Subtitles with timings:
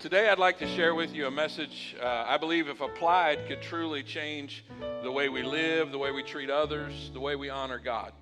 [0.00, 3.60] Today, I'd like to share with you a message uh, I believe, if applied, could
[3.60, 4.64] truly change
[5.02, 8.12] the way we live, the way we treat others, the way we honor God.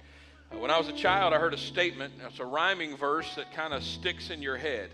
[0.51, 2.15] Uh, when I was a child, I heard a statement.
[2.27, 4.89] It's a rhyming verse that kind of sticks in your head.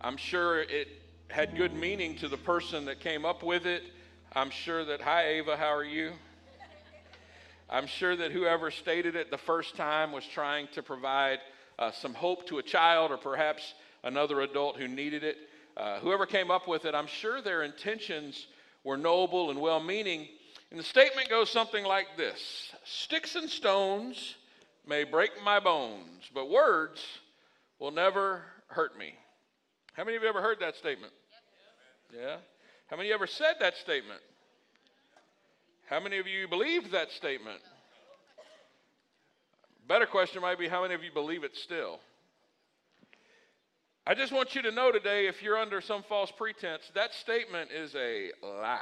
[0.00, 0.86] I'm sure it
[1.26, 3.82] had good meaning to the person that came up with it.
[4.32, 6.12] I'm sure that, hi, Ava, how are you?
[7.68, 11.40] I'm sure that whoever stated it the first time was trying to provide
[11.80, 15.36] uh, some hope to a child or perhaps another adult who needed it.
[15.76, 18.46] Uh, whoever came up with it, I'm sure their intentions
[18.84, 20.28] were noble and well meaning.
[20.70, 24.36] And the statement goes something like this Sticks and stones
[24.86, 27.04] may break my bones, but words
[27.78, 29.14] will never hurt me.
[29.94, 31.12] How many of you ever heard that statement?
[32.14, 32.36] Yeah?
[32.88, 34.20] How many of you ever said that statement?
[35.86, 37.60] How many of you believed that statement?
[39.86, 42.00] Better question might be how many of you believe it still?
[44.04, 47.70] I just want you to know today, if you're under some false pretense, that statement
[47.70, 48.80] is a lie.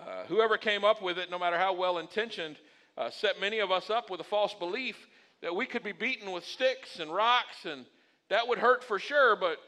[0.00, 2.56] Uh, whoever came up with it, no matter how well intentioned,
[2.96, 4.96] uh, set many of us up with a false belief
[5.42, 7.84] that we could be beaten with sticks and rocks, and
[8.30, 9.58] that would hurt for sure, but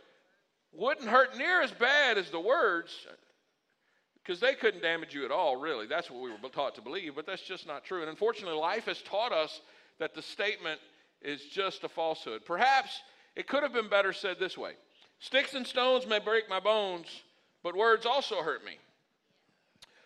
[0.72, 3.06] wouldn't hurt near as bad as the words,
[4.24, 5.86] because they couldn't damage you at all, really.
[5.86, 8.00] That's what we were taught to believe, but that's just not true.
[8.00, 9.60] And unfortunately, life has taught us
[9.98, 10.80] that the statement
[11.20, 12.46] is just a falsehood.
[12.46, 12.98] Perhaps
[13.36, 14.72] it could have been better said this way
[15.18, 17.06] Sticks and stones may break my bones,
[17.62, 18.78] but words also hurt me.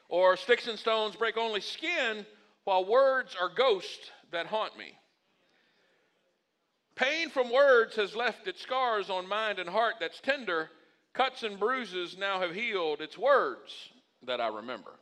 [0.08, 2.26] Or sticks and stones break only skin,
[2.64, 4.94] while words are ghosts that haunt me.
[6.96, 10.70] Pain from words has left its scars on mind and heart that's tender.
[11.12, 13.00] Cuts and bruises now have healed.
[13.00, 13.72] It's words
[14.26, 14.92] that I remember.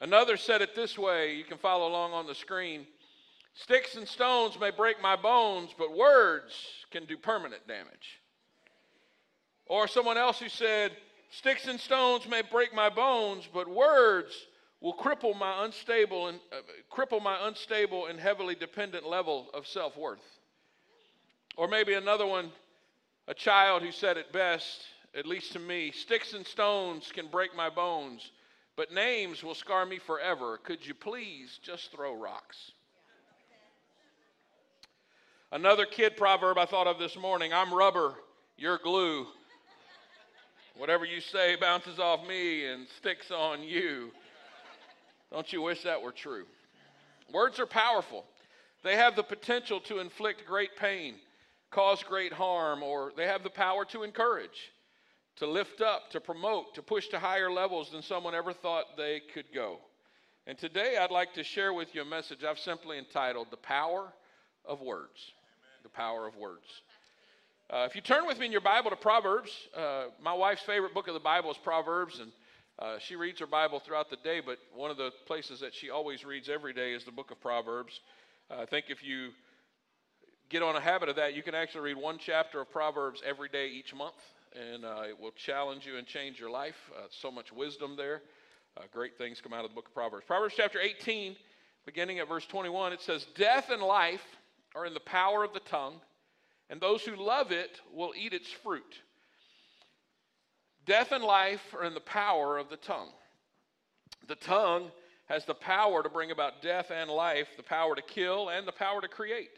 [0.00, 1.34] Another said it this way.
[1.34, 2.86] You can follow along on the screen.
[3.54, 6.52] Sticks and stones may break my bones, but words
[6.90, 8.20] can do permanent damage.
[9.66, 10.92] Or someone else who said,
[11.30, 14.34] Sticks and stones may break my bones, but words
[14.80, 16.56] will cripple my unstable and uh,
[16.92, 20.20] cripple my unstable and heavily dependent level of self-worth.
[21.56, 22.52] Or maybe another one,
[23.26, 24.82] a child who said it best,
[25.16, 28.32] at least to me, sticks and stones can break my bones,
[28.76, 30.58] but names will scar me forever.
[30.58, 32.72] Could you please just throw rocks?
[35.54, 38.14] Another kid proverb I thought of this morning I'm rubber,
[38.56, 39.24] you're glue.
[40.76, 44.10] Whatever you say bounces off me and sticks on you.
[45.30, 46.46] Don't you wish that were true?
[47.32, 48.24] Words are powerful.
[48.82, 51.14] They have the potential to inflict great pain,
[51.70, 54.72] cause great harm, or they have the power to encourage,
[55.36, 59.22] to lift up, to promote, to push to higher levels than someone ever thought they
[59.32, 59.78] could go.
[60.48, 64.12] And today I'd like to share with you a message I've simply entitled The Power
[64.64, 65.32] of Words
[65.84, 66.64] the power of words.
[67.68, 70.94] Uh, if you turn with me in your Bible to Proverbs, uh, my wife's favorite
[70.94, 72.32] book of the Bible is Proverbs, and
[72.78, 75.90] uh, she reads her Bible throughout the day, but one of the places that she
[75.90, 78.00] always reads every day is the book of Proverbs.
[78.50, 79.30] Uh, I think if you
[80.48, 83.50] get on a habit of that, you can actually read one chapter of Proverbs every
[83.50, 84.16] day each month,
[84.54, 86.90] and uh, it will challenge you and change your life.
[86.96, 88.22] Uh, so much wisdom there.
[88.90, 90.24] great things come out of the book of Proverbs.
[90.26, 91.36] Proverbs chapter 18,
[91.84, 94.24] beginning at verse 21, it says, Death and life
[94.74, 96.00] are in the power of the tongue,
[96.70, 99.00] and those who love it will eat its fruit.
[100.86, 103.10] Death and life are in the power of the tongue.
[104.26, 104.90] The tongue
[105.26, 108.72] has the power to bring about death and life, the power to kill, and the
[108.72, 109.50] power to create.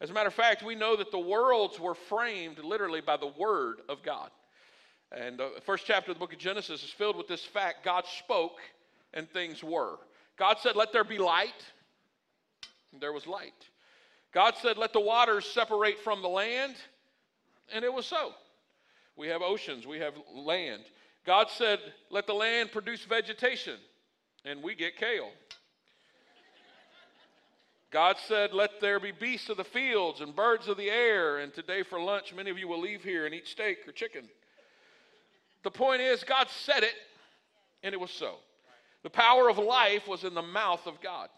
[0.00, 3.26] As a matter of fact, we know that the worlds were framed literally by the
[3.26, 4.30] Word of God.
[5.12, 7.84] And uh, the first chapter of the book of Genesis is filled with this fact
[7.84, 8.60] God spoke
[9.12, 9.98] and things were.
[10.38, 11.64] God said, Let there be light,
[12.92, 13.68] and there was light.
[14.32, 16.74] God said, Let the waters separate from the land,
[17.72, 18.32] and it was so.
[19.16, 20.82] We have oceans, we have land.
[21.26, 21.78] God said,
[22.10, 23.76] Let the land produce vegetation,
[24.44, 25.30] and we get kale.
[27.90, 31.38] God said, Let there be beasts of the fields and birds of the air.
[31.38, 34.28] And today for lunch, many of you will leave here and eat steak or chicken.
[35.62, 36.94] The point is, God said it,
[37.82, 38.36] and it was so.
[39.02, 41.28] The power of life was in the mouth of God.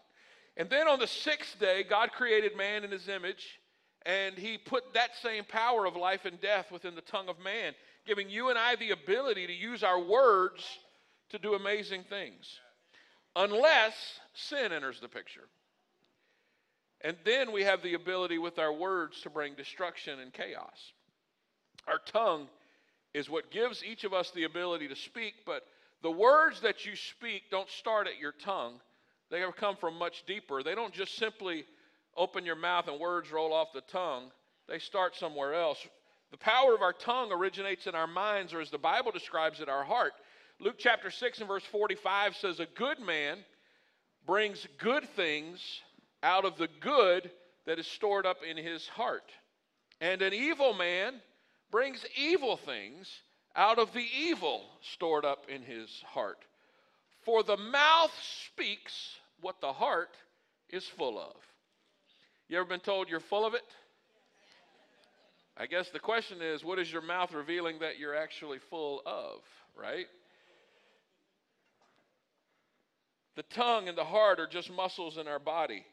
[0.57, 3.59] And then on the sixth day, God created man in his image,
[4.05, 7.73] and he put that same power of life and death within the tongue of man,
[8.05, 10.63] giving you and I the ability to use our words
[11.29, 12.59] to do amazing things.
[13.35, 15.47] Unless sin enters the picture.
[17.01, 20.93] And then we have the ability with our words to bring destruction and chaos.
[21.87, 22.47] Our tongue
[23.13, 25.63] is what gives each of us the ability to speak, but
[26.01, 28.79] the words that you speak don't start at your tongue.
[29.33, 30.61] They come from much deeper.
[30.61, 31.65] They don't just simply
[32.15, 34.29] open your mouth and words roll off the tongue,
[34.69, 35.79] they start somewhere else.
[36.29, 39.69] The power of our tongue originates in our minds, or as the Bible describes it,
[39.69, 40.13] our heart.
[40.59, 43.39] Luke chapter 6 and verse 45 says, A good man
[44.27, 45.81] brings good things
[46.21, 47.31] out of the good
[47.65, 49.31] that is stored up in his heart.
[49.99, 51.15] And an evil man
[51.71, 53.09] brings evil things
[53.55, 54.63] out of the evil
[54.93, 56.45] stored up in his heart.
[57.25, 58.13] For the mouth
[58.45, 60.15] speaks what the heart
[60.69, 61.35] is full of.
[62.49, 63.63] You ever been told you're full of it?
[65.55, 69.39] I guess the question is what is your mouth revealing that you're actually full of,
[69.79, 70.07] right?
[73.35, 75.83] The tongue and the heart are just muscles in our body.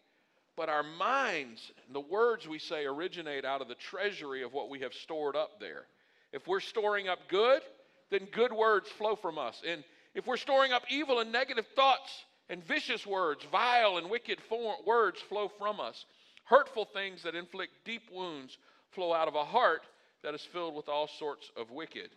[0.57, 4.69] But our minds, and the words we say, originate out of the treasury of what
[4.69, 5.87] we have stored up there.
[6.33, 7.63] If we're storing up good,
[8.11, 9.63] then good words flow from us.
[9.67, 9.85] And
[10.15, 12.13] if we're storing up evil and negative thoughts
[12.51, 14.39] and vicious words, vile and wicked
[14.85, 16.05] words flow from us.
[16.45, 18.59] Hurtful things that inflict deep wounds
[18.91, 19.83] flow out of a heart
[20.25, 22.11] that is filled with all sorts of wicked.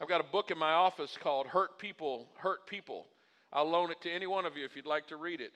[0.00, 3.06] I've got a book in my office called Hurt People, Hurt People.
[3.50, 5.52] I'll loan it to any one of you if you'd like to read it.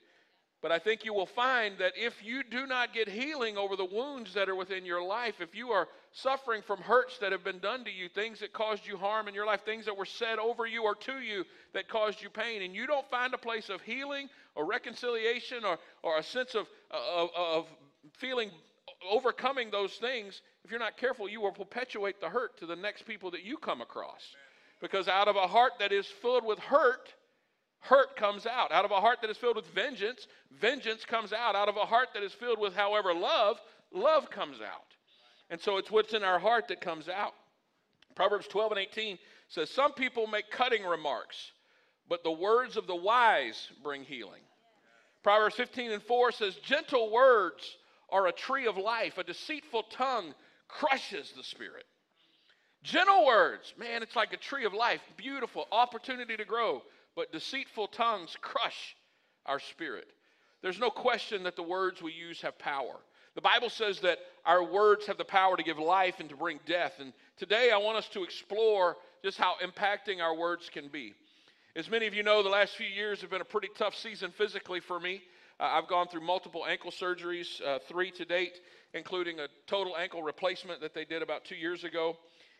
[0.62, 3.84] But I think you will find that if you do not get healing over the
[3.84, 7.58] wounds that are within your life, if you are suffering from hurts that have been
[7.58, 10.38] done to you, things that caused you harm in your life, things that were said
[10.38, 13.68] over you or to you that caused you pain, and you don't find a place
[13.68, 17.66] of healing or reconciliation or, or a sense of, of, of
[18.18, 18.50] feeling
[19.10, 23.02] overcoming those things, if you're not careful, you will perpetuate the hurt to the next
[23.02, 24.34] people that you come across.
[24.80, 27.12] Because out of a heart that is filled with hurt,
[27.80, 28.72] hurt comes out.
[28.72, 30.26] Out of a heart that is filled with vengeance,
[30.60, 31.54] vengeance comes out.
[31.54, 33.60] Out of a heart that is filled with, however, love,
[33.92, 34.95] love comes out.
[35.50, 37.34] And so it's what's in our heart that comes out.
[38.14, 41.52] Proverbs 12 and 18 says, Some people make cutting remarks,
[42.08, 44.42] but the words of the wise bring healing.
[45.22, 47.76] Proverbs 15 and 4 says, Gentle words
[48.10, 50.34] are a tree of life, a deceitful tongue
[50.68, 51.84] crushes the spirit.
[52.82, 56.82] Gentle words, man, it's like a tree of life, beautiful, opportunity to grow
[57.16, 58.94] but deceitful tongues crush
[59.46, 60.06] our spirit.
[60.62, 62.96] There's no question that the words we use have power.
[63.36, 66.58] The Bible says that our words have the power to give life and to bring
[66.64, 66.94] death.
[66.98, 71.12] And today I want us to explore just how impacting our words can be.
[71.76, 74.30] As many of you know, the last few years have been a pretty tough season
[74.30, 75.20] physically for me.
[75.60, 78.58] Uh, I've gone through multiple ankle surgeries, uh, three to date,
[78.94, 82.16] including a total ankle replacement that they did about two years ago.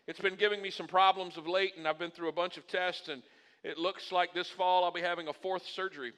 [0.06, 2.66] It's been giving me some problems of late, and I've been through a bunch of
[2.68, 3.22] tests and
[3.64, 6.12] it looks like this fall I'll be having a fourth surgery.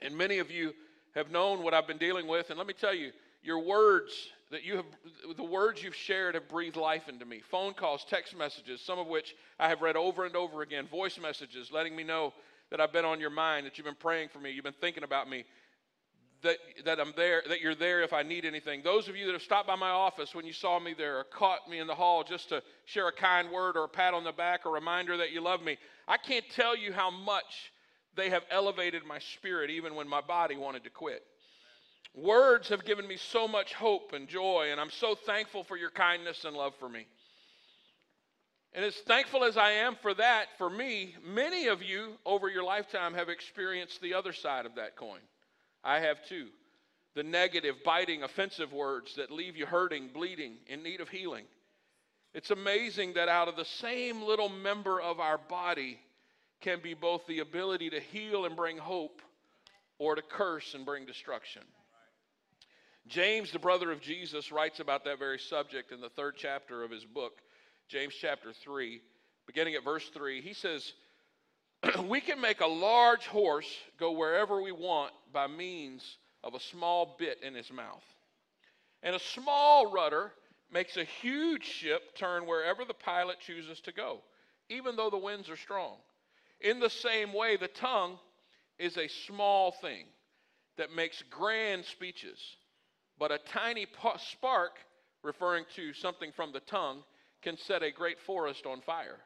[0.00, 0.72] And many of you
[1.14, 2.48] have known what I've been dealing with.
[2.48, 3.12] And let me tell you,
[3.42, 4.12] your words
[4.50, 4.86] that you have,
[5.36, 7.40] the words you've shared have breathed life into me.
[7.50, 11.18] Phone calls, text messages, some of which I have read over and over again, voice
[11.20, 12.32] messages letting me know
[12.70, 15.04] that I've been on your mind, that you've been praying for me, you've been thinking
[15.04, 15.44] about me
[16.42, 18.82] that, that I'm there, that you're there if I need anything.
[18.82, 21.24] Those of you that have stopped by my office when you saw me there or
[21.24, 24.24] caught me in the hall just to share a kind word or a pat on
[24.24, 27.72] the back or a reminder that you love me, I can't tell you how much
[28.14, 31.22] they have elevated my spirit even when my body wanted to quit.
[32.14, 35.90] Words have given me so much hope and joy, and I'm so thankful for your
[35.90, 37.06] kindness and love for me.
[38.72, 42.64] And as thankful as I am for that, for me, many of you over your
[42.64, 45.20] lifetime have experienced the other side of that coin.
[45.82, 46.48] I have too.
[47.14, 51.44] The negative, biting, offensive words that leave you hurting, bleeding, in need of healing.
[52.34, 55.98] It's amazing that out of the same little member of our body
[56.60, 59.22] can be both the ability to heal and bring hope
[59.98, 61.62] or to curse and bring destruction.
[63.08, 66.90] James, the brother of Jesus, writes about that very subject in the third chapter of
[66.90, 67.40] his book,
[67.88, 69.00] James chapter 3,
[69.46, 70.42] beginning at verse 3.
[70.42, 70.92] He says,
[72.04, 77.16] we can make a large horse go wherever we want by means of a small
[77.18, 78.04] bit in his mouth.
[79.02, 80.32] And a small rudder
[80.70, 84.20] makes a huge ship turn wherever the pilot chooses to go,
[84.68, 85.96] even though the winds are strong.
[86.60, 88.18] In the same way, the tongue
[88.78, 90.04] is a small thing
[90.76, 92.38] that makes grand speeches,
[93.18, 93.86] but a tiny
[94.32, 94.72] spark,
[95.22, 97.02] referring to something from the tongue,
[97.42, 99.18] can set a great forest on fire.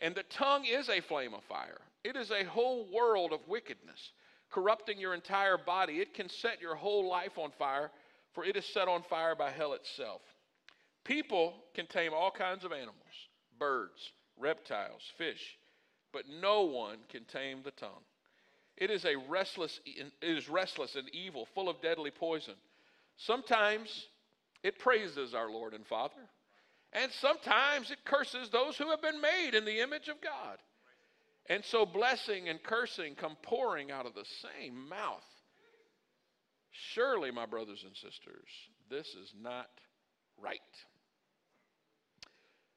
[0.00, 1.80] And the tongue is a flame of fire.
[2.02, 4.12] It is a whole world of wickedness,
[4.50, 6.00] corrupting your entire body.
[6.00, 7.90] It can set your whole life on fire
[8.34, 10.20] for it is set on fire by hell itself.
[11.04, 12.98] People can tame all kinds of animals
[13.58, 15.56] birds, reptiles, fish,
[16.12, 18.02] but no one can tame the tongue.
[18.76, 22.54] It is a restless it is restless and evil, full of deadly poison.
[23.16, 23.88] Sometimes
[24.62, 26.14] it praises our Lord and Father,
[26.92, 30.58] and sometimes it curses those who have been made in the image of God.
[31.46, 35.22] And so blessing and cursing come pouring out of the same mouth.
[36.94, 38.48] Surely, my brothers and sisters,
[38.90, 39.68] this is not
[40.42, 40.58] right.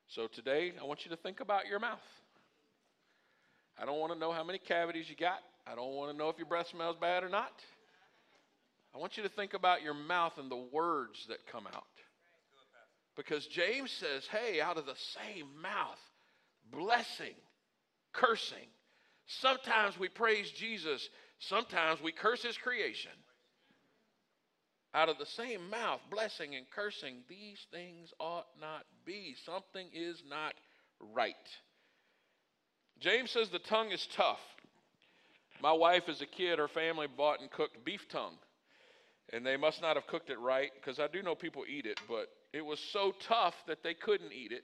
[0.09, 1.99] So today, I want you to think about your mouth.
[3.79, 5.39] I don't want to know how many cavities you got.
[5.65, 7.51] I don't want to know if your breath smells bad or not.
[8.97, 11.83] I want you to think about your mouth and the words that come out.
[13.15, 15.99] Because James says, hey, out of the same mouth,
[16.71, 17.35] blessing,
[18.11, 18.67] cursing.
[19.27, 23.11] Sometimes we praise Jesus, sometimes we curse his creation.
[24.95, 29.35] Out of the same mouth, blessing and cursing, these things ought not be.
[29.45, 30.55] Something is not
[31.13, 31.35] right.
[32.99, 34.41] James says the tongue is tough.
[35.61, 38.37] My wife, as a kid, her family bought and cooked beef tongue.
[39.33, 41.99] And they must not have cooked it right because I do know people eat it,
[42.07, 44.63] but it was so tough that they couldn't eat it.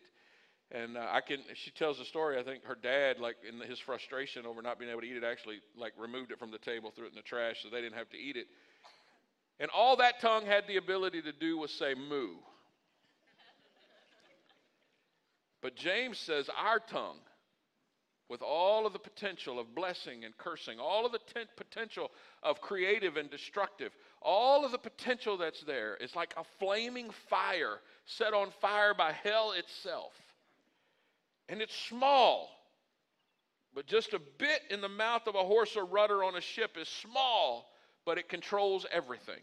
[0.72, 2.39] And uh, I can, she tells the story.
[2.39, 5.24] I think her dad, like in his frustration over not being able to eat it,
[5.24, 7.98] actually like removed it from the table, threw it in the trash, so they didn't
[7.98, 8.48] have to eat it.
[9.60, 12.36] And all that tongue had the ability to do was say moo.
[15.62, 17.20] But James says our tongue
[18.29, 21.20] with all of the potential of blessing and cursing, all of the
[21.55, 22.10] potential
[22.41, 23.91] of creative and destructive,
[24.24, 29.12] all of the potential that's there is like a flaming fire set on fire by
[29.12, 30.13] hell itself.
[31.50, 32.50] And it's small,
[33.75, 36.77] but just a bit in the mouth of a horse or rudder on a ship
[36.80, 37.70] is small,
[38.06, 39.42] but it controls everything.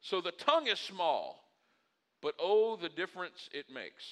[0.00, 1.44] So the tongue is small,
[2.22, 4.04] but oh, the difference it makes.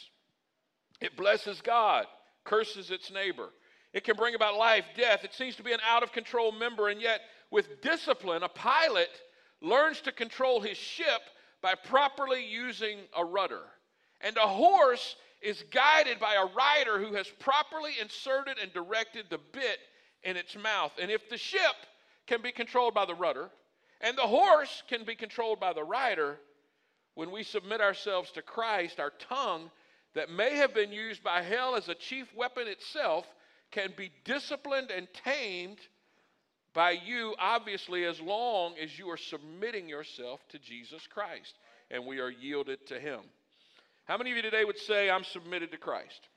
[1.00, 2.06] It blesses God,
[2.44, 3.48] curses its neighbor.
[3.92, 5.24] It can bring about life, death.
[5.24, 9.08] It seems to be an out of control member, and yet, with discipline, a pilot
[9.60, 11.20] learns to control his ship
[11.62, 13.62] by properly using a rudder.
[14.20, 19.40] And a horse is guided by a rider who has properly inserted and directed the
[19.52, 19.78] bit
[20.22, 20.92] in its mouth.
[21.00, 21.76] And if the ship
[22.26, 23.50] can be controlled by the rudder,
[24.00, 26.38] and the horse can be controlled by the rider,
[27.14, 29.70] when we submit ourselves to Christ, our tongue
[30.14, 33.26] that may have been used by hell as a chief weapon itself
[33.70, 35.78] can be disciplined and tamed
[36.74, 41.54] by you, obviously, as long as you are submitting yourself to Jesus Christ
[41.90, 43.20] and we are yielded to Him.
[44.04, 46.28] How many of you today would say, I'm submitted to Christ?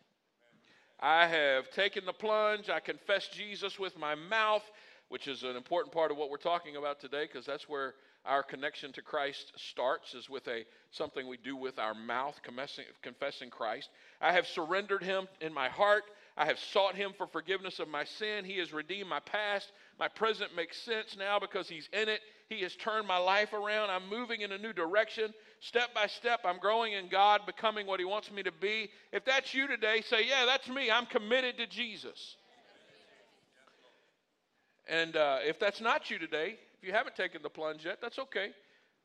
[1.00, 2.70] I have taken the plunge.
[2.70, 4.64] I confess Jesus with my mouth,
[5.10, 7.94] which is an important part of what we're talking about today because that's where
[8.26, 12.86] our connection to Christ starts is with a something we do with our mouth confessing,
[13.02, 13.90] confessing Christ.
[14.22, 16.04] I have surrendered him in my heart.
[16.36, 18.44] I have sought him for forgiveness of my sin.
[18.44, 19.72] He has redeemed my past.
[20.00, 22.22] My present makes sense now because he's in it.
[22.50, 23.92] He has turned my life around.
[23.92, 25.34] I'm moving in a new direction.
[25.60, 28.90] Step by step, I'm growing in God, becoming what he wants me to be.
[29.12, 30.90] If that's you today, say, Yeah, that's me.
[30.90, 32.36] I'm committed to Jesus.
[34.88, 38.20] And uh, if that's not you today, if you haven't taken the plunge yet, that's
[38.20, 38.50] okay.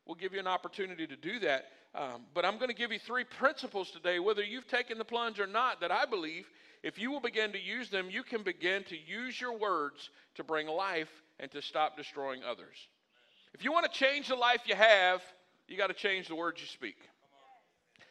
[0.06, 1.66] We'll give you an opportunity to do that.
[1.95, 5.40] Um, but I'm going to give you three principles today, whether you've taken the plunge
[5.40, 6.47] or not, that I believe
[6.83, 10.45] if you will begin to use them, you can begin to use your words to
[10.45, 12.76] bring life and to stop destroying others.
[13.54, 15.23] If you want to change the life you have,
[15.66, 16.97] you got to change the words you speak.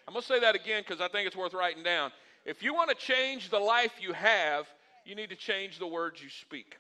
[0.08, 2.12] I'm going to say that again because I think it's worth writing down.
[2.46, 4.68] If you want to change the life you have,
[5.06, 6.76] you need to change the words you speak.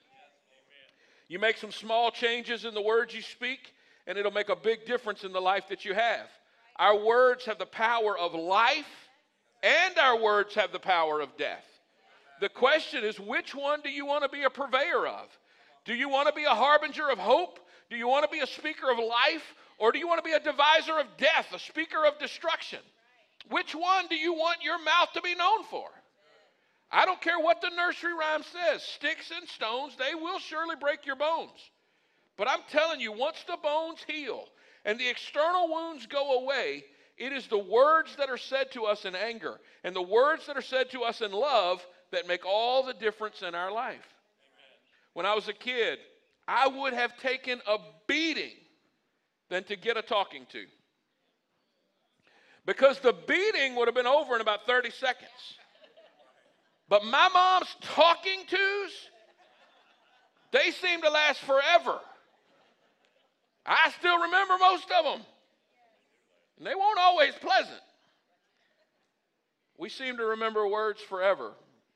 [1.28, 3.74] You make some small changes in the words you speak,
[4.06, 6.28] and it'll make a big difference in the life that you have.
[6.80, 9.10] Our words have the power of life,
[9.64, 11.66] and our words have the power of death.
[12.40, 15.28] The question is, which one do you want to be a purveyor of?
[15.86, 17.60] Do you want to be a harbinger of hope?
[17.90, 19.56] Do you want to be a speaker of life?
[19.80, 22.80] Or do you want to be a deviser of death, a speaker of destruction?
[23.50, 25.88] Which one do you want your mouth to be known for?
[26.92, 31.06] I don't care what the nursery rhyme says sticks and stones, they will surely break
[31.06, 31.72] your bones.
[32.38, 34.46] But I'm telling you, once the bones heal
[34.88, 36.86] and the external wounds go away,
[37.18, 40.56] it is the words that are said to us in anger and the words that
[40.56, 43.96] are said to us in love that make all the difference in our life.
[43.96, 45.14] Amen.
[45.14, 46.00] When I was a kid,
[46.48, 47.78] I would have taken a
[48.08, 48.54] beating
[49.50, 50.64] than to get a talking to.
[52.66, 55.30] Because the beating would have been over in about 30 seconds.
[56.88, 58.92] But my mom's talking tos,
[60.52, 62.00] they seem to last forever.
[63.68, 65.26] I still remember most of them.
[66.58, 67.82] And they weren't always pleasant.
[69.78, 71.52] We seem to remember words forever,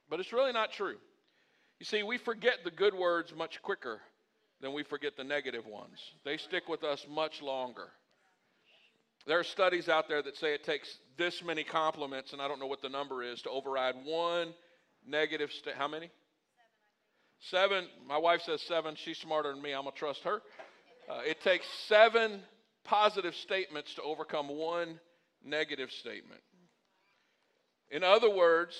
[0.09, 0.97] but it's really not true.
[1.79, 4.01] You see, we forget the good words much quicker
[4.61, 5.99] than we forget the negative ones.
[6.23, 7.87] They stick with us much longer.
[9.25, 12.59] There are studies out there that say it takes this many compliments, and I don't
[12.59, 14.53] know what the number is, to override one
[15.07, 15.75] negative state.
[15.75, 16.11] How many?
[17.39, 17.87] Seven.
[18.07, 18.95] My wife says seven.
[18.95, 19.73] She's smarter than me.
[19.73, 20.41] I'm going to trust her.
[21.09, 22.41] Uh, it takes seven
[22.83, 24.99] positive statements to overcome one
[25.43, 26.41] negative statement.
[27.89, 28.75] In other words,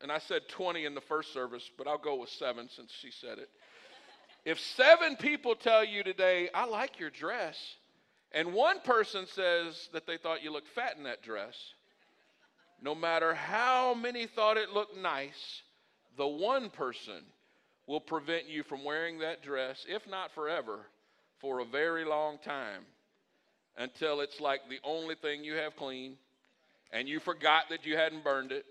[0.00, 3.10] and I said 20 in the first service, but I'll go with seven since she
[3.10, 3.48] said it.
[4.44, 7.56] If seven people tell you today, I like your dress,
[8.32, 11.56] and one person says that they thought you looked fat in that dress,
[12.80, 15.62] no matter how many thought it looked nice,
[16.16, 17.24] the one person
[17.86, 20.86] will prevent you from wearing that dress, if not forever,
[21.40, 22.82] for a very long time
[23.76, 26.16] until it's like the only thing you have clean
[26.92, 28.64] and you forgot that you hadn't burned it.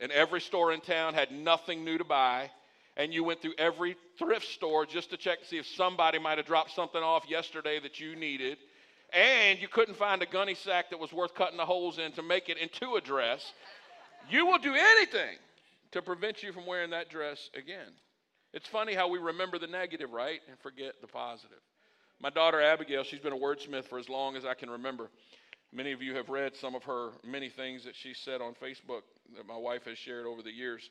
[0.00, 2.50] And every store in town had nothing new to buy.
[2.96, 6.38] And you went through every thrift store just to check to see if somebody might
[6.38, 8.58] have dropped something off yesterday that you needed.
[9.12, 12.22] And you couldn't find a gunny sack that was worth cutting the holes in to
[12.22, 13.52] make it into a dress.
[14.30, 15.36] You will do anything
[15.92, 17.92] to prevent you from wearing that dress again.
[18.54, 20.40] It's funny how we remember the negative right?
[20.48, 21.60] And forget the positive
[22.20, 25.10] my daughter Abigail, she's been a wordsmith for as long as I can remember.
[25.72, 29.02] Many of you have read some of her many things that she said on Facebook
[29.36, 30.90] that my wife has shared over the years.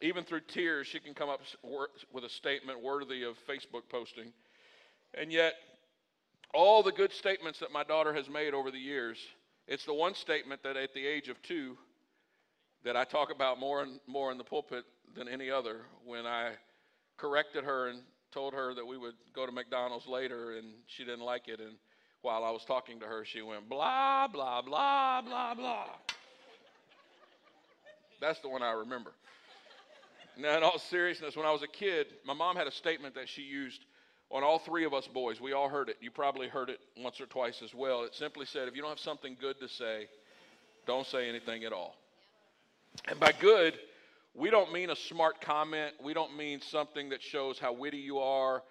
[0.00, 1.40] Even through tears, she can come up
[2.12, 4.32] with a statement worthy of Facebook posting.
[5.14, 5.54] And yet,
[6.54, 9.18] all the good statements that my daughter has made over the years,
[9.66, 11.76] it's the one statement that at the age of two
[12.84, 14.84] that I talk about more and more in the pulpit
[15.16, 16.52] than any other when I
[17.16, 18.00] corrected her and
[18.36, 21.58] told her that we would go to McDonald's later, and she didn't like it.
[21.58, 21.76] And
[22.20, 25.86] while I was talking to her, she went, blah, blah, blah, blah, blah.
[28.20, 29.12] That's the one I remember.
[30.36, 33.26] Now, in all seriousness, when I was a kid, my mom had a statement that
[33.26, 33.86] she used
[34.30, 35.40] on all three of us boys.
[35.40, 35.96] We all heard it.
[36.02, 38.04] You probably heard it once or twice as well.
[38.04, 40.08] It simply said, if you don't have something good to say,
[40.86, 41.96] don't say anything at all.
[43.08, 43.78] And by good,
[44.36, 45.94] we don't mean a smart comment.
[46.02, 48.62] We don't mean something that shows how witty you are.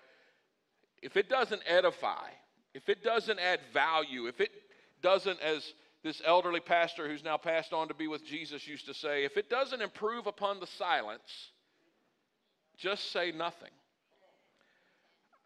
[1.01, 2.30] If it doesn't edify,
[2.73, 4.51] if it doesn't add value, if it
[5.01, 5.73] doesn't, as
[6.04, 9.38] this elderly pastor who's now passed on to be with Jesus used to say, if
[9.38, 11.49] it doesn't improve upon the silence,
[12.78, 13.71] just say nothing.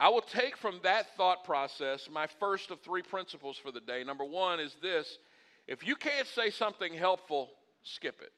[0.02, 4.04] I will take from that thought process my first of three principles for the day.
[4.04, 5.18] Number one is this
[5.68, 7.50] if you can't say something helpful,
[7.84, 8.32] skip it.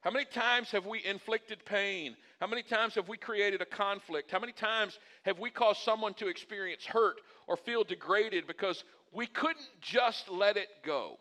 [0.00, 2.16] How many times have we inflicted pain?
[2.40, 4.30] How many times have we created a conflict?
[4.30, 8.82] How many times have we caused someone to experience hurt or feel degraded because
[9.12, 11.18] we couldn't just let it go?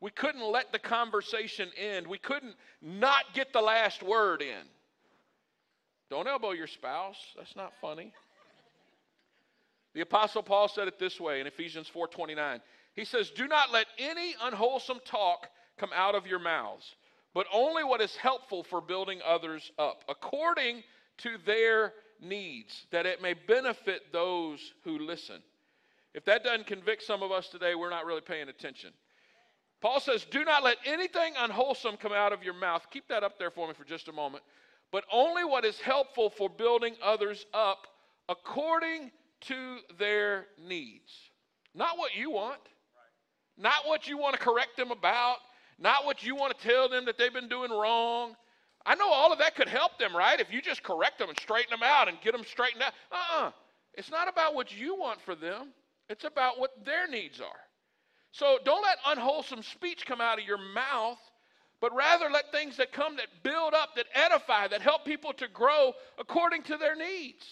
[0.00, 2.06] We couldn't let the conversation end.
[2.06, 4.66] We couldn't not get the last word in.
[6.10, 7.16] Don't elbow your spouse.
[7.36, 8.12] That's not funny.
[9.94, 12.60] The apostle Paul said it this way in Ephesians 4:29.
[12.94, 16.94] He says, "Do not let any unwholesome talk come out of your mouths."
[17.34, 20.82] But only what is helpful for building others up, according
[21.18, 25.42] to their needs, that it may benefit those who listen.
[26.14, 28.90] If that doesn't convict some of us today, we're not really paying attention.
[29.80, 32.86] Paul says, Do not let anything unwholesome come out of your mouth.
[32.90, 34.42] Keep that up there for me for just a moment.
[34.90, 37.86] But only what is helpful for building others up
[38.28, 39.12] according
[39.42, 41.12] to their needs.
[41.74, 42.60] Not what you want,
[43.56, 45.36] not what you want to correct them about,
[45.78, 48.34] not what you want to tell them that they've been doing wrong.
[48.84, 50.40] I know all of that could help them, right?
[50.40, 52.92] If you just correct them and straighten them out and get them straightened out.
[53.12, 53.46] Uh uh-uh.
[53.48, 53.50] uh
[53.94, 55.68] It's not about what you want for them,
[56.08, 57.60] it's about what their needs are.
[58.32, 61.18] So don't let unwholesome speech come out of your mouth,
[61.80, 65.48] but rather let things that come that build up, that edify, that help people to
[65.48, 67.44] grow according to their needs.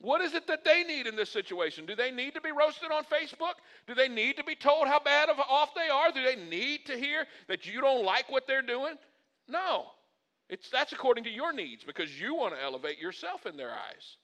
[0.00, 1.86] What is it that they need in this situation?
[1.86, 3.54] Do they need to be roasted on Facebook?
[3.86, 6.12] Do they need to be told how bad of off they are?
[6.12, 8.94] Do they need to hear that you don't like what they're doing?
[9.48, 9.86] No.
[10.48, 14.16] It's that's according to your needs because you want to elevate yourself in their eyes.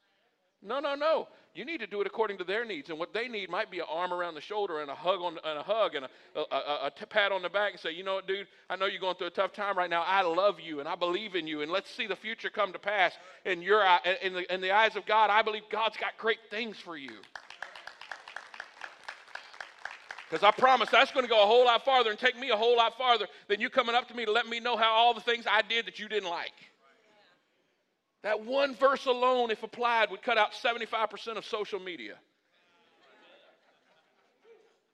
[0.62, 1.28] No, no, no.
[1.54, 3.80] You need to do it according to their needs, and what they need might be
[3.80, 6.56] an arm around the shoulder and a hug on and a hug and a, a,
[6.56, 9.00] a, a pat on the back and say, you know what, dude, I know you're
[9.00, 10.02] going through a tough time right now.
[10.06, 12.78] I love you and I believe in you, and let's see the future come to
[12.78, 13.12] pass
[13.44, 13.84] in your
[14.22, 15.28] in the, in the eyes of God.
[15.28, 17.10] I believe God's got great things for you.
[20.30, 22.56] Because I promise that's going to go a whole lot farther and take me a
[22.56, 25.12] whole lot farther than you coming up to me to let me know how all
[25.12, 26.54] the things I did that you didn't like.
[28.22, 32.14] That one verse alone, if applied, would cut out 75% of social media.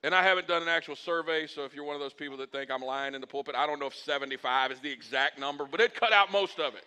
[0.01, 2.51] And I haven't done an actual survey, so if you're one of those people that
[2.51, 5.65] think I'm lying in the pulpit, I don't know if 75 is the exact number,
[5.69, 6.85] but it cut out most of it.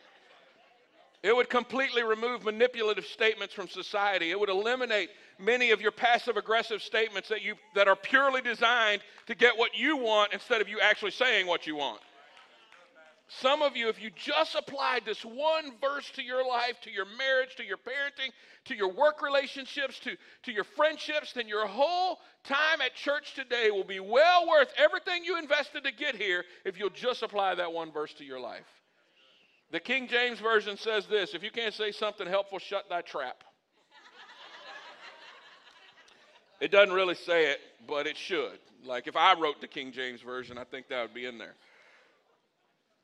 [1.22, 4.30] It would completely remove manipulative statements from society.
[4.30, 9.02] It would eliminate many of your passive aggressive statements that, you, that are purely designed
[9.26, 12.00] to get what you want instead of you actually saying what you want.
[13.40, 17.06] Some of you, if you just applied this one verse to your life, to your
[17.16, 18.30] marriage, to your parenting,
[18.66, 23.70] to your work relationships, to, to your friendships, then your whole time at church today
[23.70, 27.72] will be well worth everything you invested to get here if you'll just apply that
[27.72, 28.66] one verse to your life.
[29.70, 33.44] The King James Version says this if you can't say something helpful, shut thy trap.
[36.60, 38.58] it doesn't really say it, but it should.
[38.84, 41.54] Like if I wrote the King James Version, I think that would be in there.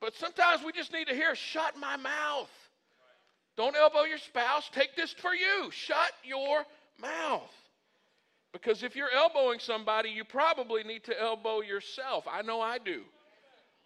[0.01, 2.51] But sometimes we just need to hear, shut my mouth.
[3.57, 4.71] Don't elbow your spouse.
[4.73, 5.71] Take this for you.
[5.73, 6.65] Shut your
[7.01, 7.51] mouth.
[8.53, 12.25] Because if you're elbowing somebody, you probably need to elbow yourself.
[12.31, 13.03] I know I do.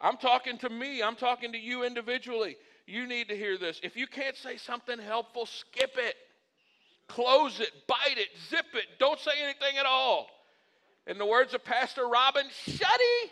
[0.00, 2.56] I'm talking to me, I'm talking to you individually.
[2.86, 3.80] You need to hear this.
[3.82, 6.16] If you can't say something helpful, skip it,
[7.06, 8.86] close it, bite it, zip it.
[8.98, 10.26] Don't say anything at all.
[11.06, 13.30] In the words of Pastor Robin, shutty.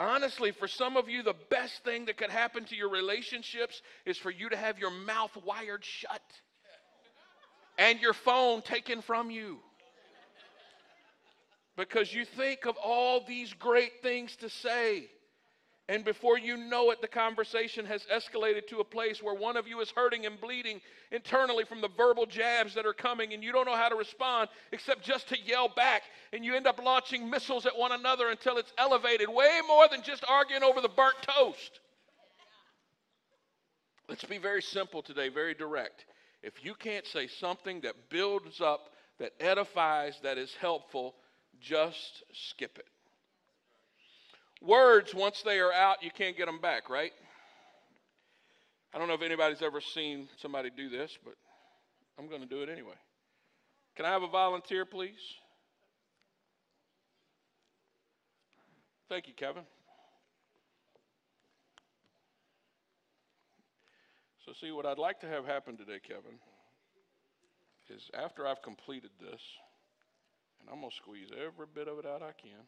[0.00, 4.16] Honestly, for some of you, the best thing that could happen to your relationships is
[4.16, 6.22] for you to have your mouth wired shut
[7.78, 9.58] and your phone taken from you.
[11.76, 15.08] Because you think of all these great things to say.
[15.90, 19.66] And before you know it, the conversation has escalated to a place where one of
[19.66, 23.52] you is hurting and bleeding internally from the verbal jabs that are coming, and you
[23.52, 26.02] don't know how to respond except just to yell back.
[26.34, 30.02] And you end up launching missiles at one another until it's elevated way more than
[30.02, 31.80] just arguing over the burnt toast.
[34.10, 36.04] Let's be very simple today, very direct.
[36.42, 41.14] If you can't say something that builds up, that edifies, that is helpful,
[41.60, 42.86] just skip it.
[44.60, 47.12] Words, once they are out, you can't get them back, right?
[48.92, 51.34] I don't know if anybody's ever seen somebody do this, but
[52.18, 52.96] I'm going to do it anyway.
[53.96, 55.20] Can I have a volunteer, please?
[59.08, 59.62] Thank you, Kevin.
[64.44, 66.38] So, see, what I'd like to have happen today, Kevin,
[67.90, 69.40] is after I've completed this,
[70.60, 72.64] and I'm going to squeeze every bit of it out I can.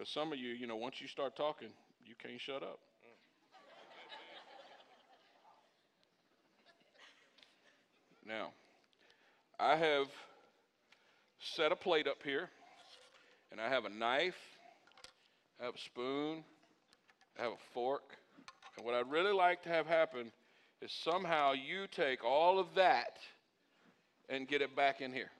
[0.00, 1.68] Because some of you, you know, once you start talking,
[2.06, 2.78] you can't shut up.
[8.26, 8.52] Now,
[9.58, 10.06] I have
[11.38, 12.48] set a plate up here,
[13.52, 14.38] and I have a knife,
[15.60, 16.44] I have a spoon,
[17.38, 18.16] I have a fork.
[18.78, 20.32] And what I'd really like to have happen
[20.80, 23.18] is somehow you take all of that
[24.30, 25.30] and get it back in here.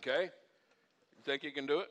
[0.00, 0.24] Okay?
[0.24, 1.90] You think you can do it?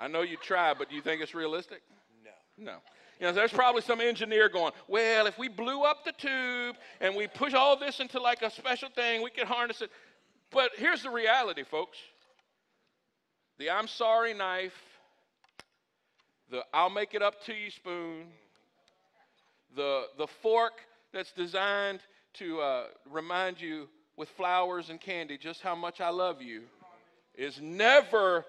[0.00, 1.82] I know you try, but do you think it's realistic?
[2.24, 2.72] No.
[2.72, 2.76] No.
[3.20, 7.14] You know, there's probably some engineer going, well, if we blew up the tube and
[7.14, 9.90] we push all this into like a special thing, we could harness it.
[10.50, 11.98] But here's the reality, folks
[13.58, 14.74] the I'm sorry knife,
[16.50, 18.26] the I'll make it up to you spoon,
[19.76, 20.72] the, the fork
[21.12, 22.00] that's designed
[22.34, 26.62] to uh, remind you with flowers and candy just how much I love you
[27.34, 28.44] is never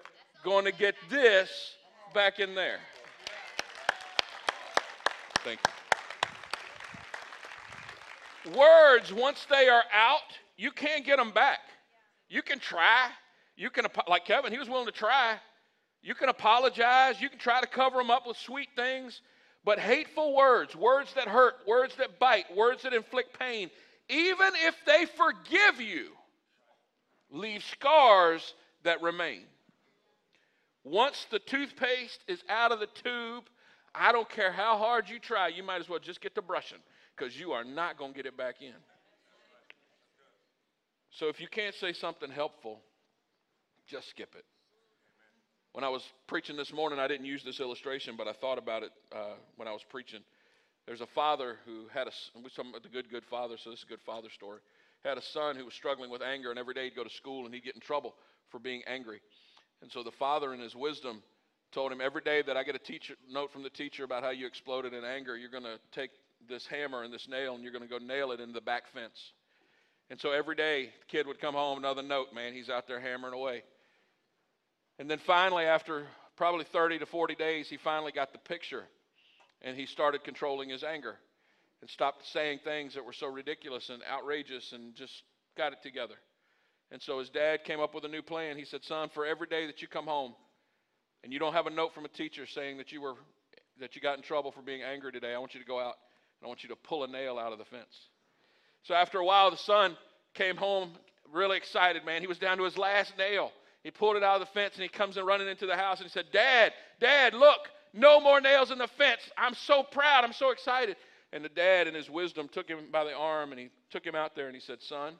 [0.46, 1.50] going to get this
[2.14, 2.78] back in there.
[5.44, 5.58] Thank
[8.44, 8.52] you.
[8.56, 10.20] Words, once they are out,
[10.56, 11.58] you can't get them back.
[12.28, 13.08] You can try.
[13.56, 15.34] You can, like Kevin, he was willing to try.
[16.00, 17.20] You can apologize.
[17.20, 19.22] You can try to cover them up with sweet things.
[19.64, 23.68] But hateful words, words that hurt, words that bite, words that inflict pain,
[24.08, 26.10] even if they forgive you,
[27.32, 28.54] leave scars
[28.84, 29.42] that remain.
[30.86, 33.42] Once the toothpaste is out of the tube,
[33.92, 36.78] I don't care how hard you try, you might as well just get to brushing
[37.16, 38.74] because you are not going to get it back in.
[41.10, 42.82] So if you can't say something helpful,
[43.88, 44.44] just skip it.
[45.72, 48.84] When I was preaching this morning, I didn't use this illustration, but I thought about
[48.84, 50.20] it uh, when I was preaching.
[50.86, 53.80] There's a father who had a, we're talking about the good, good father, so this
[53.80, 54.60] is a good father story.
[55.04, 57.44] Had a son who was struggling with anger, and every day he'd go to school
[57.44, 58.14] and he'd get in trouble
[58.50, 59.20] for being angry.
[59.82, 61.22] And so the father, in his wisdom,
[61.72, 64.30] told him every day that I get a teacher, note from the teacher about how
[64.30, 66.10] you exploded in anger, you're going to take
[66.48, 68.84] this hammer and this nail and you're going to go nail it in the back
[68.92, 69.32] fence.
[70.08, 73.00] And so every day, the kid would come home, another note, man, he's out there
[73.00, 73.64] hammering away.
[74.98, 78.84] And then finally, after probably 30 to 40 days, he finally got the picture
[79.62, 81.16] and he started controlling his anger
[81.80, 85.22] and stopped saying things that were so ridiculous and outrageous and just
[85.56, 86.14] got it together.
[86.92, 88.56] And so his dad came up with a new plan.
[88.56, 90.34] He said, Son, for every day that you come home
[91.24, 93.14] and you don't have a note from a teacher saying that you were
[93.78, 95.96] that you got in trouble for being angry today, I want you to go out
[96.40, 98.08] and I want you to pull a nail out of the fence.
[98.84, 99.96] So after a while, the son
[100.32, 100.92] came home
[101.32, 102.20] really excited, man.
[102.20, 103.52] He was down to his last nail.
[103.82, 105.98] He pulled it out of the fence and he comes in running into the house
[105.98, 109.20] and he said, Dad, Dad, look, no more nails in the fence.
[109.36, 110.24] I'm so proud.
[110.24, 110.96] I'm so excited.
[111.32, 114.14] And the dad, in his wisdom, took him by the arm and he took him
[114.14, 115.14] out there and he said, Son,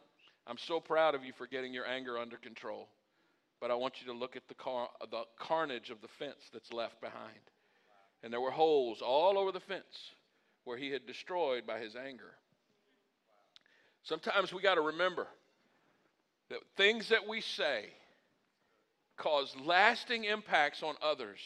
[0.46, 2.88] I'm so proud of you for getting your anger under control.
[3.60, 6.72] But I want you to look at the, car- the carnage of the fence that's
[6.72, 7.40] left behind.
[8.22, 10.12] And there were holes all over the fence
[10.64, 12.34] where he had destroyed by his anger.
[14.02, 15.26] Sometimes we got to remember
[16.48, 17.86] that things that we say
[19.16, 21.40] cause lasting impacts on others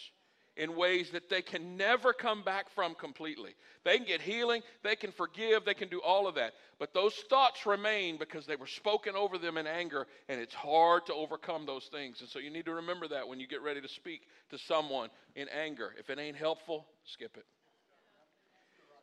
[0.57, 3.55] in ways that they can never come back from completely.
[3.85, 6.53] They can get healing, they can forgive, they can do all of that.
[6.79, 11.07] But those thoughts remain because they were spoken over them in anger, and it's hard
[11.07, 12.21] to overcome those things.
[12.21, 15.09] And so you need to remember that when you get ready to speak to someone
[15.37, 15.95] in anger.
[15.99, 17.47] If it ain't helpful, skip it.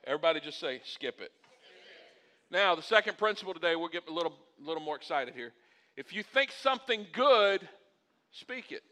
[0.05, 1.31] Everybody just say, skip it.
[2.49, 4.33] Now, the second principle today, we'll get a little,
[4.63, 5.51] little more excited here.
[5.97, 7.67] If you think something good,
[8.31, 8.83] speak it.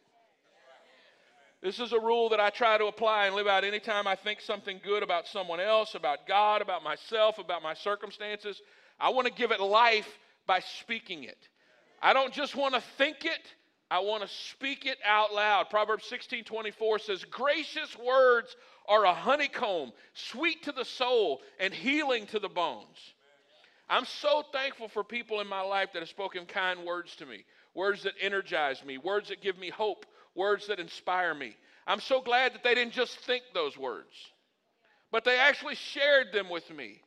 [1.66, 4.40] This is a rule that I try to apply and live out anytime I think
[4.40, 8.62] something good about someone else, about God, about myself, about my circumstances.
[9.00, 11.40] I want to give it life by speaking it.
[12.04, 13.52] I don't just want to think it,
[13.90, 15.72] I want to speak it out loud.
[15.72, 18.56] Proverbs 16 24 says, Gracious words
[18.88, 23.16] are a honeycomb, sweet to the soul and healing to the bones.
[23.90, 27.44] I'm so thankful for people in my life that have spoken kind words to me,
[27.74, 31.56] words that energize me, words that give me hope, words that inspire me.
[31.88, 34.14] I'm so glad that they didn't just think those words,
[35.12, 37.02] but they actually shared them with me,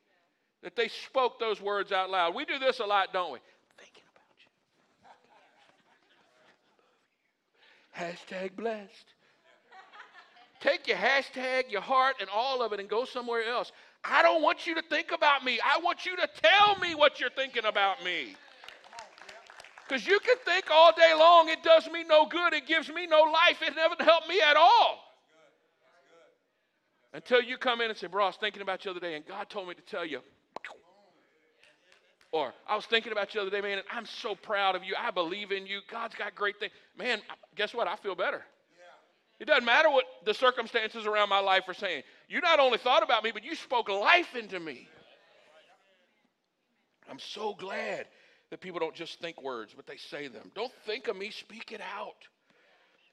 [0.62, 2.34] that they spoke those words out loud.
[2.34, 3.38] We do this a lot, don't we?
[3.78, 4.02] Thinking
[7.96, 8.36] about you.
[8.36, 9.14] Hashtag blessed.
[10.60, 13.70] Take your hashtag, your heart, and all of it and go somewhere else.
[14.04, 15.60] I don't want you to think about me.
[15.64, 18.34] I want you to tell me what you're thinking about me.
[19.88, 23.07] Because you can think all day long, it does me no good, it gives me
[23.07, 24.98] no life, it never helped me at all.
[27.14, 29.16] Until you come in and say, Bro, I was thinking about you the other day,
[29.16, 30.20] and God told me to tell you.
[32.31, 34.85] Or I was thinking about you the other day, man, and I'm so proud of
[34.85, 34.94] you.
[34.98, 35.81] I believe in you.
[35.90, 36.72] God's got great things.
[36.98, 37.22] Man,
[37.57, 37.88] guess what?
[37.88, 38.42] I feel better.
[39.40, 42.03] It doesn't matter what the circumstances around my life are saying.
[42.29, 44.88] You not only thought about me, but you spoke life into me.
[47.09, 48.05] I'm so glad
[48.50, 50.50] that people don't just think words, but they say them.
[50.54, 52.16] Don't think of me, speak it out.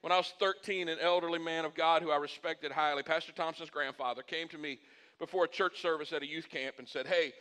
[0.02, 3.72] When I was 13, an elderly man of God who I respected highly, Pastor Thompson's
[3.72, 4.80] grandfather, came to me
[5.20, 7.34] before a church service at a youth camp and said, Hey,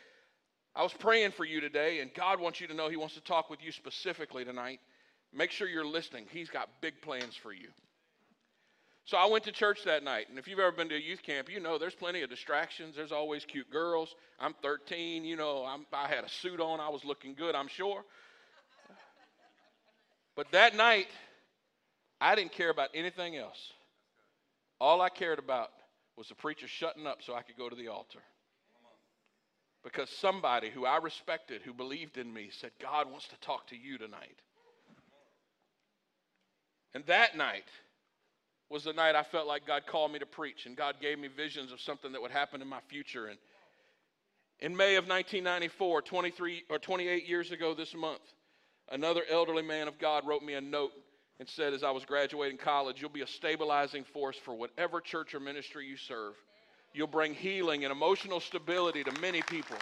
[0.75, 3.21] I was praying for you today, and God wants you to know He wants to
[3.21, 4.81] talk with you specifically tonight.
[5.33, 6.27] Make sure you're listening.
[6.31, 7.69] He's got big plans for you.
[9.07, 11.23] So I went to church that night, and if you've ever been to a youth
[11.23, 12.97] camp, you know there's plenty of distractions.
[12.97, 14.15] There's always cute girls.
[14.41, 16.81] I'm 13, you know, I'm, I had a suit on.
[16.81, 18.03] I was looking good, I'm sure.
[20.37, 21.09] But that night,
[22.21, 23.73] I didn't care about anything else.
[24.81, 25.71] All I cared about
[26.17, 28.21] was the preacher shutting up so I could go to the altar.
[29.83, 33.77] Because somebody who I respected, who believed in me, said, God wants to talk to
[33.77, 34.39] you tonight.
[36.95, 37.69] And that night,
[38.71, 41.29] was the night I felt like God called me to preach, and God gave me
[41.29, 43.27] visions of something that would happen in my future.
[43.27, 43.39] And
[44.61, 48.23] in May of 1994, 23 or 28 years ago this month,
[48.91, 50.93] another elderly man of God wrote me a note
[51.41, 55.35] and said, as I was graduating college, you'll be a stabilizing force for whatever church
[55.35, 56.35] or ministry you serve.
[56.93, 59.77] You'll bring healing and emotional stability to many people.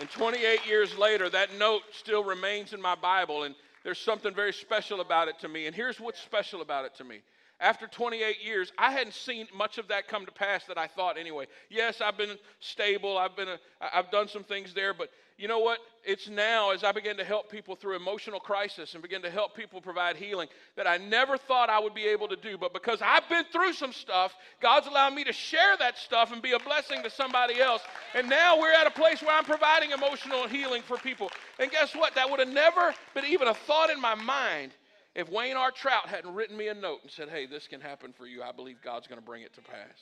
[0.00, 3.44] And 28 years later, that note still remains in my Bible.
[3.44, 3.54] And
[3.88, 5.64] there's something very special about it to me.
[5.66, 7.20] And here's what's special about it to me.
[7.58, 11.16] After 28 years, I hadn't seen much of that come to pass that I thought
[11.16, 11.46] anyway.
[11.70, 13.16] Yes, I've been stable.
[13.16, 15.78] I've been a, I've done some things there, but you know what?
[16.04, 19.54] It's now as I begin to help people through emotional crisis and begin to help
[19.54, 22.58] people provide healing that I never thought I would be able to do.
[22.58, 26.42] But because I've been through some stuff, God's allowed me to share that stuff and
[26.42, 27.82] be a blessing to somebody else.
[28.16, 31.30] And now we're at a place where I'm providing emotional healing for people.
[31.60, 32.16] And guess what?
[32.16, 34.72] That would have never been even a thought in my mind
[35.14, 35.70] if Wayne R.
[35.70, 38.42] Trout hadn't written me a note and said, Hey, this can happen for you.
[38.42, 39.98] I believe God's going to bring it to pass.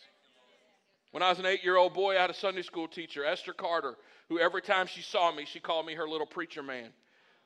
[1.13, 3.53] When I was an eight year old boy, I had a Sunday school teacher, Esther
[3.53, 3.97] Carter,
[4.29, 6.91] who every time she saw me, she called me her little preacher man.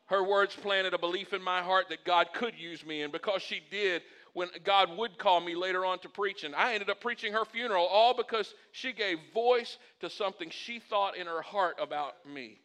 [0.07, 3.43] Her words planted a belief in my heart that God could use me, and because
[3.43, 7.01] she did, when God would call me later on to preach, and I ended up
[7.01, 11.77] preaching her funeral, all because she gave voice to something she thought in her heart
[11.81, 12.59] about me.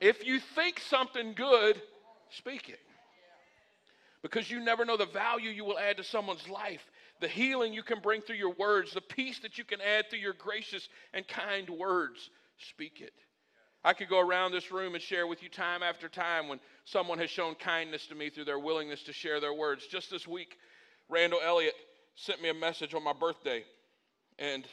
[0.00, 1.80] If you think something good,
[2.30, 2.80] speak it.
[4.22, 6.80] Because you never know the value you will add to someone's life,
[7.20, 10.18] the healing you can bring through your words, the peace that you can add through
[10.18, 12.30] your gracious and kind words.
[12.58, 13.12] Speak it.
[13.84, 17.18] I could go around this room and share with you time after time when someone
[17.18, 19.86] has shown kindness to me through their willingness to share their words.
[19.86, 20.56] Just this week,
[21.08, 21.74] Randall Elliott
[22.14, 23.62] sent me a message on my birthday,
[24.38, 24.64] and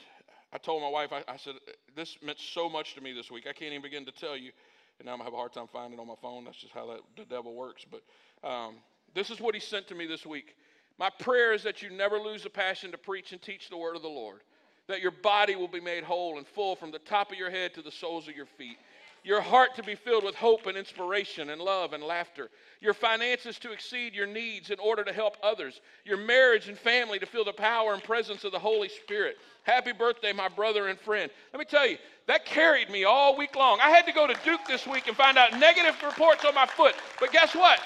[0.54, 1.56] I told my wife, I, I, said,
[1.95, 3.47] This meant so much to me this week.
[3.49, 4.51] I can't even begin to tell you.
[4.99, 6.45] And now I'm going to have a hard time finding it on my phone.
[6.45, 7.86] That's just how that, the devil works.
[7.89, 8.75] But um,
[9.13, 10.56] this is what he sent to me this week.
[11.02, 13.98] My prayer is that you never lose the passion to preach and teach the word
[13.98, 14.40] of the Lord,
[14.88, 17.74] that your body will be made whole and full from the top of your head
[17.74, 18.78] to the soles of your feet
[19.24, 23.60] your heart to be filled with hope and inspiration and love and laughter, your finances
[23.60, 27.44] to exceed your needs in order to help others, your marriage and family to feel
[27.44, 29.38] the power and presence of the Holy Spirit.
[29.64, 31.30] Happy birthday, my brother and friend.
[31.54, 33.80] Let me tell you, that carried me all week long.
[33.82, 36.66] I had to go to Duke this week and find out negative reports on my
[36.66, 37.80] foot, but guess what?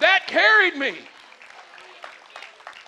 [0.00, 0.96] That carried me.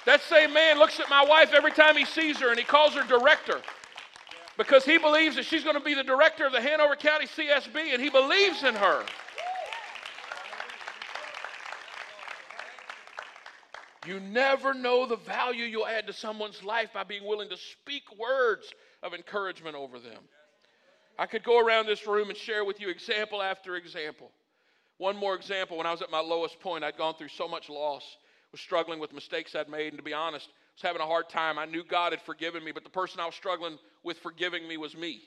[0.07, 2.95] That same man looks at my wife every time he sees her and he calls
[2.95, 3.61] her director
[4.59, 7.93] because he believes that she's going to be the director of the Hanover County CSB
[7.93, 9.05] and he believes in her.
[14.07, 18.03] You never know the value you'll add to someone's life by being willing to speak
[18.19, 18.71] words
[19.03, 20.23] of encouragement over them.
[21.19, 24.31] I could go around this room and share with you example after example.
[24.99, 27.71] One more example when I was at my lowest point, I'd gone through so much
[27.71, 28.05] loss,
[28.55, 31.29] was struggling with mistakes I'd made, and to be honest, I was having a hard
[31.29, 31.59] time.
[31.59, 34.77] I knew God had forgiven me, but the person I was struggling with forgiving me
[34.77, 35.23] was me.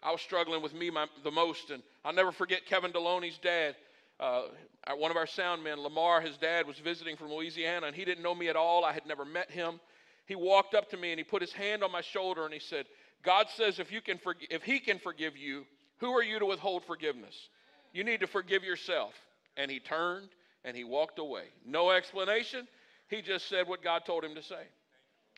[0.00, 1.70] I was struggling with me my, the most.
[1.70, 3.74] And I'll never forget Kevin Deloney's dad.
[4.20, 4.42] Uh,
[4.96, 8.22] one of our sound men, Lamar, his dad, was visiting from Louisiana, and he didn't
[8.22, 8.84] know me at all.
[8.84, 9.80] I had never met him.
[10.26, 12.60] He walked up to me and he put his hand on my shoulder and he
[12.60, 12.86] said,
[13.24, 15.64] God says if, you can forg- if he can forgive you,
[15.98, 17.48] who are you to withhold forgiveness?
[17.92, 19.14] You need to forgive yourself.
[19.56, 20.28] And he turned
[20.64, 21.44] and he walked away.
[21.64, 22.66] No explanation.
[23.08, 24.62] He just said what God told him to say.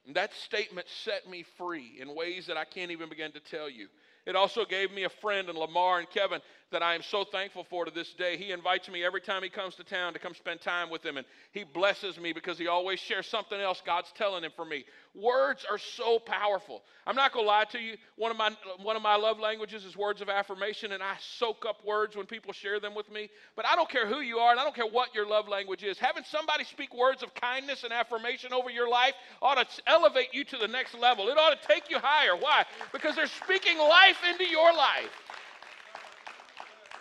[0.06, 3.68] And that statement set me free in ways that I can't even begin to tell
[3.68, 3.88] you.
[4.26, 6.40] It also gave me a friend in Lamar and Kevin
[6.72, 8.37] that I am so thankful for to this day.
[8.37, 11.16] He invites me every time he comes to town to come spend time with him,
[11.16, 14.85] and he blesses me because he always shares something else God's telling him for me.
[15.14, 16.83] Words are so powerful.
[17.06, 17.96] I'm not to lie to you.
[18.16, 18.50] One of, my,
[18.83, 22.26] one of my love languages is words of affirmation, and I soak up words when
[22.26, 23.28] people share them with me.
[23.56, 25.83] But I don't care who you are, and I don't care what your love language
[25.83, 25.98] is.
[25.98, 30.44] Having somebody speak words of kindness and affirmation over your life ought to elevate you
[30.44, 31.28] to the next level.
[31.28, 32.37] It ought to take you higher.
[32.37, 32.64] Why?
[32.92, 35.11] Because they're speaking life into your life.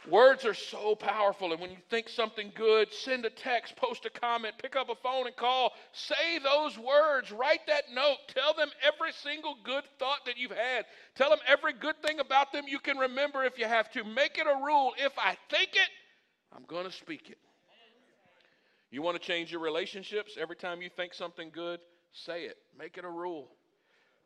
[0.09, 1.51] Words are so powerful.
[1.51, 4.95] And when you think something good, send a text, post a comment, pick up a
[4.95, 5.73] phone and call.
[5.91, 7.31] Say those words.
[7.31, 8.17] Write that note.
[8.27, 10.85] Tell them every single good thought that you've had.
[11.15, 14.03] Tell them every good thing about them you can remember if you have to.
[14.03, 14.93] Make it a rule.
[14.97, 15.89] If I think it,
[16.55, 17.37] I'm going to speak it.
[18.91, 20.35] You want to change your relationships?
[20.39, 21.79] Every time you think something good,
[22.11, 22.57] say it.
[22.77, 23.49] Make it a rule.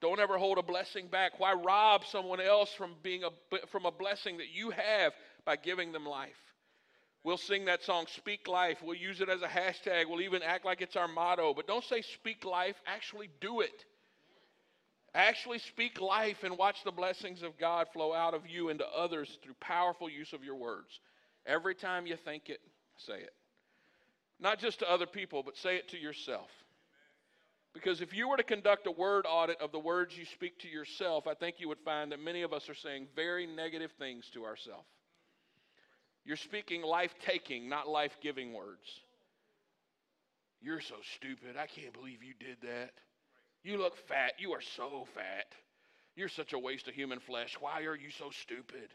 [0.04, 1.40] Don't ever hold a blessing back.
[1.40, 3.30] Why rob someone else from being a
[3.68, 5.14] from a blessing that you have
[5.46, 6.32] by giving them life?
[7.24, 8.80] We'll sing that song, Speak Life.
[8.84, 10.10] We'll use it as a hashtag.
[10.10, 11.54] We'll even act like it's our motto.
[11.54, 13.86] But don't say speak life, actually do it.
[15.16, 19.38] Actually speak life and watch the blessings of God flow out of you into others
[19.42, 21.00] through powerful use of your words.
[21.46, 22.60] Every time you think it,
[22.98, 23.34] say it.
[24.40, 26.50] Not just to other people, but say it to yourself.
[27.74, 30.68] Because if you were to conduct a word audit of the words you speak to
[30.68, 34.30] yourself, I think you would find that many of us are saying very negative things
[34.34, 34.88] to ourselves.
[36.26, 38.88] You're speaking life taking, not life giving words.
[40.62, 41.58] You're so stupid.
[41.58, 42.92] I can't believe you did that.
[43.64, 44.34] You look fat.
[44.40, 45.48] You are so fat.
[46.16, 47.58] You're such a waste of human flesh.
[47.60, 48.90] Why are you so stupid?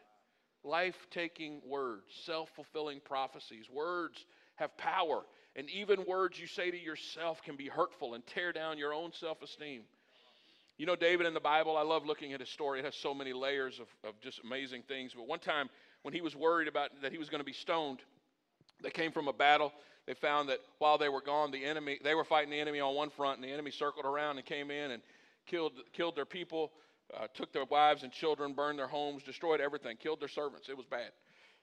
[0.65, 3.67] Life taking words, self fulfilling prophecies.
[3.73, 4.25] Words
[4.57, 5.23] have power.
[5.57, 9.13] And even words you say to yourself can be hurtful and tear down your own
[9.13, 9.83] self esteem.
[10.79, 12.79] You know, David in the Bible, I love looking at his story.
[12.79, 15.13] It has so many layers of, of just amazing things.
[15.15, 15.69] But one time,
[16.09, 17.99] when he was worried about that he was going to be stoned,
[18.83, 19.75] they came from a battle.
[20.07, 22.95] They found that while they were gone, the enemy, they were fighting the enemy on
[22.95, 25.03] one front, and the enemy circled around and came in and
[25.45, 26.73] killed, killed their people,
[27.15, 30.71] uh, took their wives and children, burned their homes, destroyed everything, killed their servants.
[30.71, 31.11] It was bad.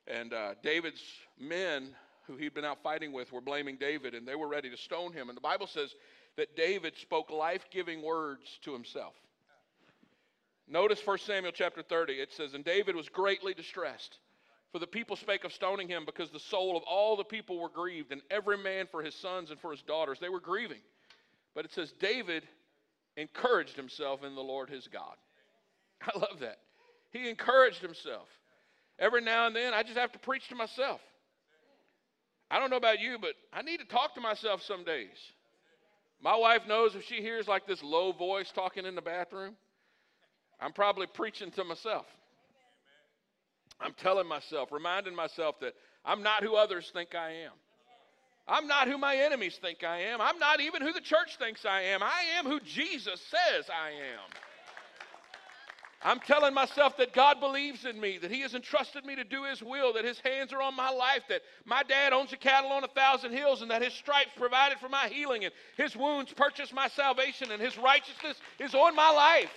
[0.06, 1.02] And uh, David's
[1.40, 1.96] men
[2.28, 5.12] who he'd been out fighting with were blaming David, and they were ready to stone
[5.12, 5.30] him.
[5.30, 5.96] And the Bible says
[6.38, 9.16] that David spoke life giving words to himself.
[10.68, 12.14] Notice 1 Samuel chapter 30.
[12.14, 14.18] It says, And David was greatly distressed,
[14.76, 17.70] for the people spake of stoning him, because the soul of all the people were
[17.70, 20.18] grieved, and every man for his sons and for his daughters.
[20.20, 20.82] They were grieving.
[21.56, 22.44] But it says, David
[23.16, 25.16] encouraged himself in the Lord his God.
[26.02, 26.58] I love that.
[27.14, 28.28] He encouraged himself.
[29.00, 31.00] Every now and then, I just have to preach to myself.
[32.52, 35.16] I don't know about you, but I need to talk to myself some days.
[36.22, 39.56] My wife knows if she hears like this low voice talking in the bathroom,
[40.60, 42.08] I'm probably preaching to myself.
[43.80, 45.74] I'm telling myself, reminding myself that
[46.04, 47.52] I'm not who others think I am.
[48.48, 50.22] I'm not who my enemies think I am.
[50.22, 52.04] I'm not even who the church thinks I am.
[52.04, 54.30] I am who Jesus says I am.
[56.04, 59.44] I'm telling myself that God believes in me, that He has entrusted me to do
[59.46, 62.72] His will, that His hands are on my life, that my dad owns a cattle
[62.72, 66.32] on a thousand hills, and that His stripes provided for my healing, and His wounds
[66.32, 69.50] purchased my salvation, and His righteousness is on my life.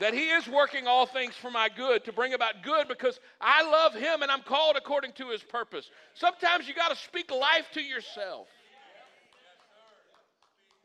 [0.00, 3.62] That He is working all things for my good to bring about good because I
[3.62, 5.88] love Him and I'm called according to His purpose.
[6.14, 8.48] Sometimes you got to speak life to yourself.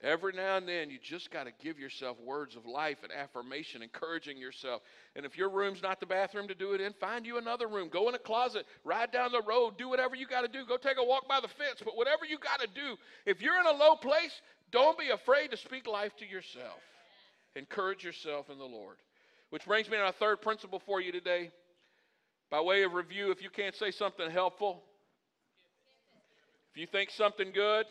[0.04, 3.82] Every now and then, you just got to give yourself words of life and affirmation,
[3.82, 4.82] encouraging yourself.
[5.16, 7.90] And if your room's not the bathroom to do it in, find you another room.
[7.90, 10.64] Go in a closet, ride down the road, do whatever you got to do.
[10.66, 13.60] Go take a walk by the fence, but whatever you got to do, if you're
[13.60, 14.42] in a low place,
[14.72, 16.80] don't be afraid to speak life to yourself.
[17.56, 18.98] Encourage yourself in the Lord.
[19.56, 21.50] Which brings me to our third principle for you today.
[22.52, 24.84] By way of review, if you can't say something helpful,
[26.74, 27.86] if you think something good,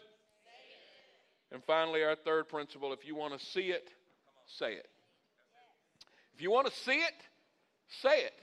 [1.50, 3.88] and finally, our third principle if you want to see it,
[4.58, 4.86] say it.
[6.34, 7.14] If you want to see it,
[8.02, 8.34] say it.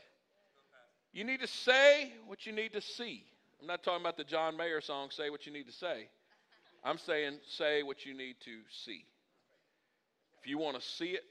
[1.14, 3.24] You need to say what you need to see.
[3.62, 6.10] I'm not talking about the John Mayer song, Say What You Need to Say.
[6.84, 9.06] I'm saying, say what you need to see.
[10.42, 11.26] If you want to see it,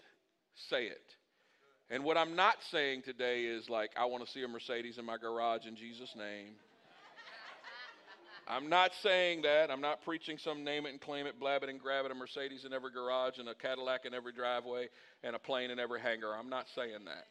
[0.54, 1.16] say it.
[1.90, 5.04] And what I'm not saying today is like, I want to see a Mercedes in
[5.04, 6.54] my garage in Jesus' name.
[8.46, 9.70] I'm not saying that.
[9.70, 12.14] I'm not preaching some name it and claim it, blab it and grab it, a
[12.14, 14.88] Mercedes in every garage and a Cadillac in every driveway
[15.22, 16.34] and a plane in every hangar.
[16.36, 17.26] I'm not saying that.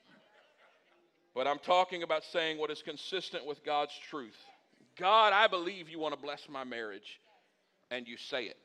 [1.36, 4.38] But I'm talking about saying what is consistent with God's truth.
[4.98, 7.20] God, I believe you want to bless my marriage.
[7.92, 8.58] And you say it.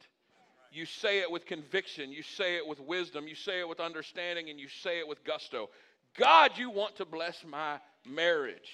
[0.75, 2.11] You say it with conviction.
[2.11, 3.29] You say it with wisdom.
[3.29, 4.51] You say it with understanding.
[4.51, 5.71] And you say it with gusto.
[6.19, 8.73] God, you want to bless my marriage.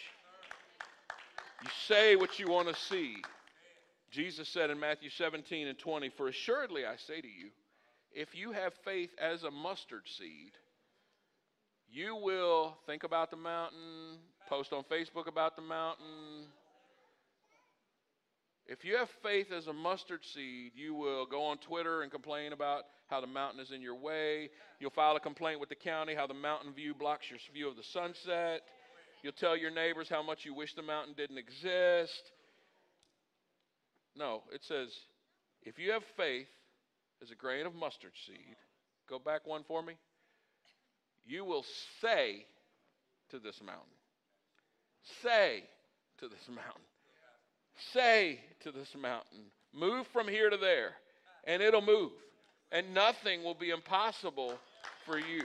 [1.62, 3.16] You say what you want to see.
[4.10, 7.50] Jesus said in Matthew 17 and 20, For assuredly I say to you,
[8.12, 10.52] if you have faith as a mustard seed,
[11.92, 16.46] you will think about the mountain, post on Facebook about the mountain.
[18.70, 22.52] If you have faith as a mustard seed, you will go on Twitter and complain
[22.52, 24.48] about how the mountain is in your way.
[24.78, 27.74] You'll file a complaint with the county how the mountain view blocks your view of
[27.74, 28.60] the sunset.
[29.24, 32.30] You'll tell your neighbors how much you wish the mountain didn't exist.
[34.14, 34.88] No, it says,
[35.64, 36.46] if you have faith
[37.20, 38.56] as a grain of mustard seed,
[39.08, 39.94] go back one for me.
[41.26, 41.64] You will
[42.00, 42.46] say
[43.30, 43.82] to this mountain,
[45.24, 45.64] say
[46.20, 46.89] to this mountain,
[47.92, 50.92] say to this mountain, move from here to there,
[51.44, 52.12] and it'll move.
[52.72, 54.54] And nothing will be impossible
[55.04, 55.44] for you.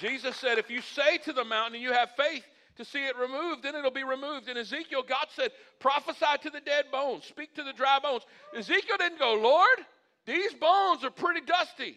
[0.00, 2.44] Jesus said, if you say to the mountain and you have faith,
[2.76, 4.48] to see it removed, then it'll be removed.
[4.48, 8.22] In Ezekiel, God said, prophesy to the dead bones, speak to the dry bones.
[8.56, 9.86] Ezekiel didn't go, Lord,
[10.26, 11.96] these bones are pretty dusty.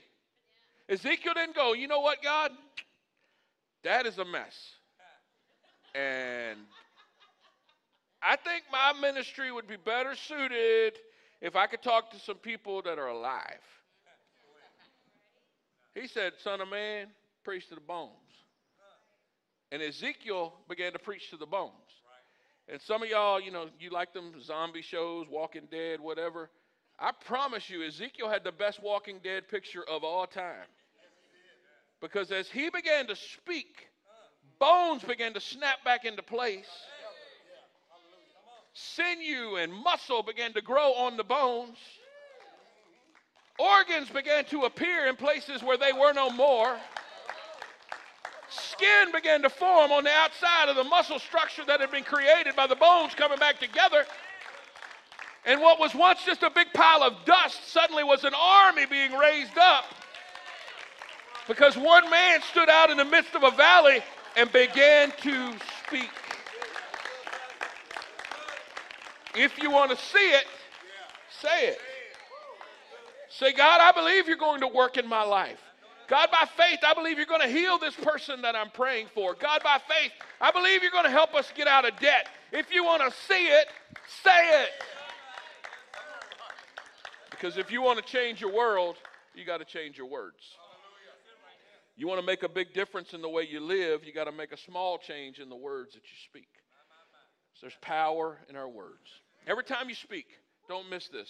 [0.89, 2.51] Ezekiel didn't go, you know what, God?
[3.83, 4.55] That is a mess.
[5.95, 6.59] And
[8.21, 10.93] I think my ministry would be better suited
[11.41, 13.61] if I could talk to some people that are alive.
[15.93, 17.07] He said, Son of man,
[17.43, 18.11] preach to the bones.
[19.71, 21.73] And Ezekiel began to preach to the bones.
[22.69, 26.49] And some of y'all, you know, you like them zombie shows, Walking Dead, whatever.
[26.99, 30.67] I promise you, Ezekiel had the best Walking Dead picture of all time.
[32.01, 33.87] Because as he began to speak,
[34.59, 36.67] bones began to snap back into place.
[38.79, 41.77] Sinew and muscle began to grow on the bones.
[43.57, 46.77] Organs began to appear in places where they were no more
[48.49, 52.55] skin began to form on the outside of the muscle structure that had been created
[52.55, 54.05] by the bones coming back together.
[55.45, 59.13] And what was once just a big pile of dust suddenly was an army being
[59.13, 59.85] raised up
[61.47, 64.01] because one man stood out in the midst of a valley
[64.35, 65.53] and began to
[65.87, 66.09] speak.
[69.37, 70.45] If you want to see it,
[71.41, 71.79] say it.
[73.29, 75.59] Say, God, I believe you're going to work in my life.
[76.07, 79.35] God, by faith, I believe you're going to heal this person that I'm praying for.
[79.35, 82.29] God, by faith, I believe you're going to help us get out of debt.
[82.51, 83.67] If you want to see it,
[84.23, 84.69] say it.
[87.29, 88.95] Because if you want to change your world,
[89.35, 90.37] you got to change your words.
[91.97, 94.31] You want to make a big difference in the way you live, you got to
[94.31, 96.47] make a small change in the words that you speak.
[97.53, 99.09] So there's power in our words.
[99.47, 100.27] Every time you speak,
[100.67, 101.29] don't miss this.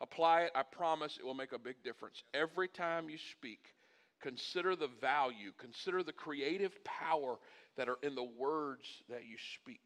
[0.00, 0.52] Apply it.
[0.54, 2.22] I promise it will make a big difference.
[2.34, 3.60] Every time you speak,
[4.20, 7.38] consider the value, consider the creative power
[7.76, 9.80] that are in the words that you speak.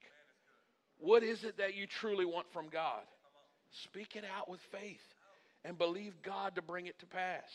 [0.98, 3.02] What is it that you truly want from God?
[3.84, 5.02] Speak it out with faith
[5.64, 7.50] and believe God to bring it to pass.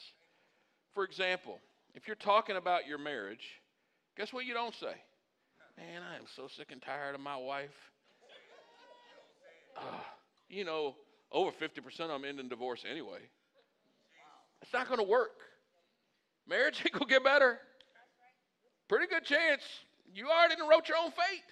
[0.94, 1.60] For example,
[1.96, 3.46] if you're talking about your marriage,
[4.16, 4.94] guess what you don't say?
[5.78, 7.70] Man, I am so sick and tired of my wife.
[10.54, 10.96] You know,
[11.32, 13.20] over 50% of them end in divorce anyway.
[14.62, 15.32] It's not going to work.
[16.46, 17.58] Marriage ain't going to get better.
[18.90, 19.62] Pretty good chance
[20.14, 21.44] you already wrote your own fate.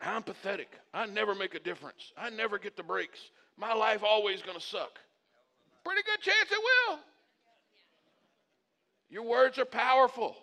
[0.00, 0.68] I'm pathetic.
[0.94, 2.12] I never make a difference.
[2.16, 3.18] I never get the breaks.
[3.58, 4.98] My life always going to suck.
[5.84, 6.98] Pretty good chance it will.
[9.10, 10.36] Your words are powerful.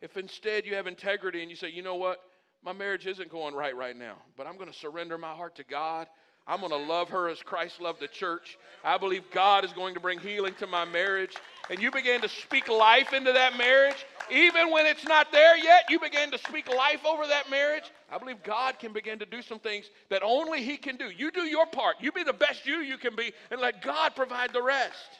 [0.00, 2.18] If instead you have integrity and you say, you know what,
[2.64, 5.64] my marriage isn't going right right now, but I'm going to surrender my heart to
[5.64, 6.06] God.
[6.46, 8.58] I'm going to love her as Christ loved the church.
[8.84, 11.36] I believe God is going to bring healing to my marriage.
[11.70, 14.04] And you begin to speak life into that marriage.
[14.30, 17.84] Even when it's not there yet, you begin to speak life over that marriage.
[18.10, 21.10] I believe God can begin to do some things that only He can do.
[21.10, 21.96] You do your part.
[22.00, 25.10] You be the best you you can be, and let God provide the rest.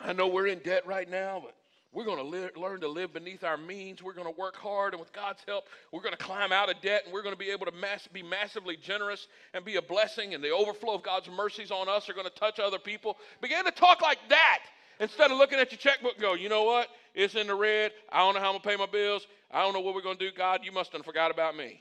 [0.00, 1.56] I know we're in debt right now, but
[1.92, 4.02] we're going to learn to live beneath our means.
[4.02, 6.80] We're going to work hard, and with God's help, we're going to climb out of
[6.82, 9.82] debt, and we're going to be able to mass- be massively generous and be a
[9.82, 10.34] blessing.
[10.34, 13.16] And the overflow of God's mercies on us are going to touch other people.
[13.40, 14.58] Begin to talk like that
[15.00, 16.88] instead of looking at your checkbook go, you know what?
[17.14, 17.92] It's in the red.
[18.12, 19.26] I don't know how I'm going to pay my bills.
[19.50, 20.36] I don't know what we're going to do.
[20.36, 21.80] God, you must have forgot about me.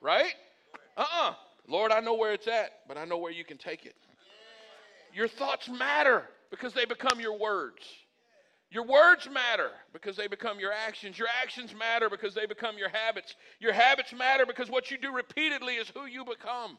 [0.00, 0.34] Right?
[0.96, 1.30] Uh uh-uh.
[1.30, 1.34] uh
[1.68, 3.94] Lord, I know where it's at, but I know where you can take it.
[5.14, 7.82] Your thoughts matter because they become your words.
[8.72, 11.18] Your words matter because they become your actions.
[11.18, 13.36] Your actions matter because they become your habits.
[13.60, 16.78] Your habits matter because what you do repeatedly is who you become.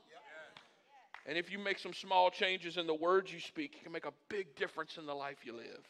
[1.27, 4.07] And if you make some small changes in the words you speak, you can make
[4.07, 5.85] a big difference in the life you live.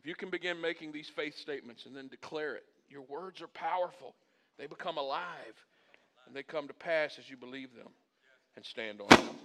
[0.00, 3.46] If you can begin making these faith statements and then declare it, your words are
[3.46, 4.16] powerful.
[4.58, 5.54] They become alive
[6.26, 7.88] and they come to pass as you believe them
[8.56, 9.36] and stand on them.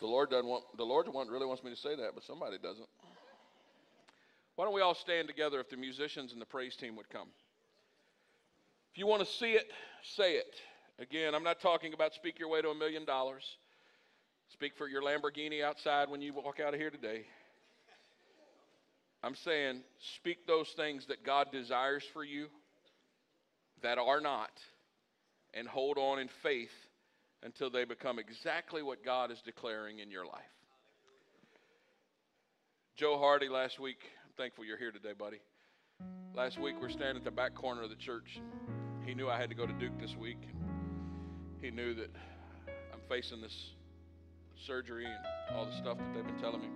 [0.00, 2.86] The Lord doesn't want the Lord really wants me to say that, but somebody doesn't.
[4.56, 7.28] Why don't we all stand together if the musicians and the praise team would come?
[8.92, 9.70] If you want to see it,
[10.16, 10.54] say it.
[10.98, 13.44] Again, I'm not talking about speak your way to a million dollars.
[14.48, 17.26] Speak for your Lamborghini outside when you walk out of here today.
[19.22, 19.80] I'm saying
[20.16, 22.46] speak those things that God desires for you
[23.82, 24.52] that are not
[25.52, 26.72] and hold on in faith
[27.42, 30.42] until they become exactly what God is declaring in your life.
[32.96, 33.98] Joe Hardy last week
[34.36, 35.38] thankful you're here today, buddy.
[36.34, 38.38] Last week we are standing at the back corner of the church.
[39.06, 40.42] He knew I had to go to Duke this week.
[41.62, 42.10] He knew that
[42.92, 43.70] I'm facing this
[44.66, 46.68] surgery and all the stuff that they've been telling me.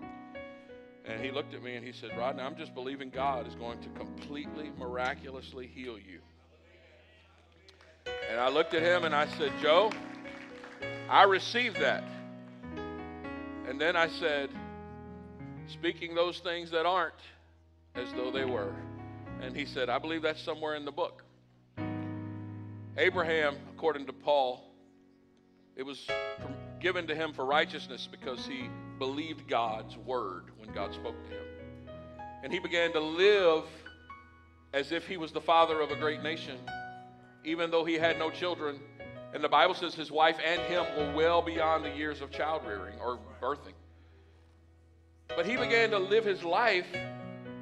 [1.05, 3.79] And he looked at me and he said, Rodney, I'm just believing God is going
[3.83, 6.21] to completely, miraculously heal you.
[8.31, 9.91] And I looked at him and I said, Joe,
[11.11, 12.05] I received that.
[13.69, 14.49] And then I said,
[15.69, 17.15] speaking those things that aren't,
[17.95, 18.75] as though they were.
[19.41, 21.25] And he said, I believe that's somewhere in the book.
[22.97, 24.65] Abraham, according to Paul,
[25.77, 26.07] it was
[26.81, 28.69] given to him for righteousness because he
[28.99, 31.45] believed God's word when God spoke to him.
[32.43, 33.65] And he began to live
[34.73, 36.59] as if he was the father of a great nation,
[37.45, 38.81] even though he had no children.
[39.33, 42.63] And the Bible says his wife and him were well beyond the years of child
[42.67, 43.75] rearing or birthing.
[45.29, 46.87] But he began to live his life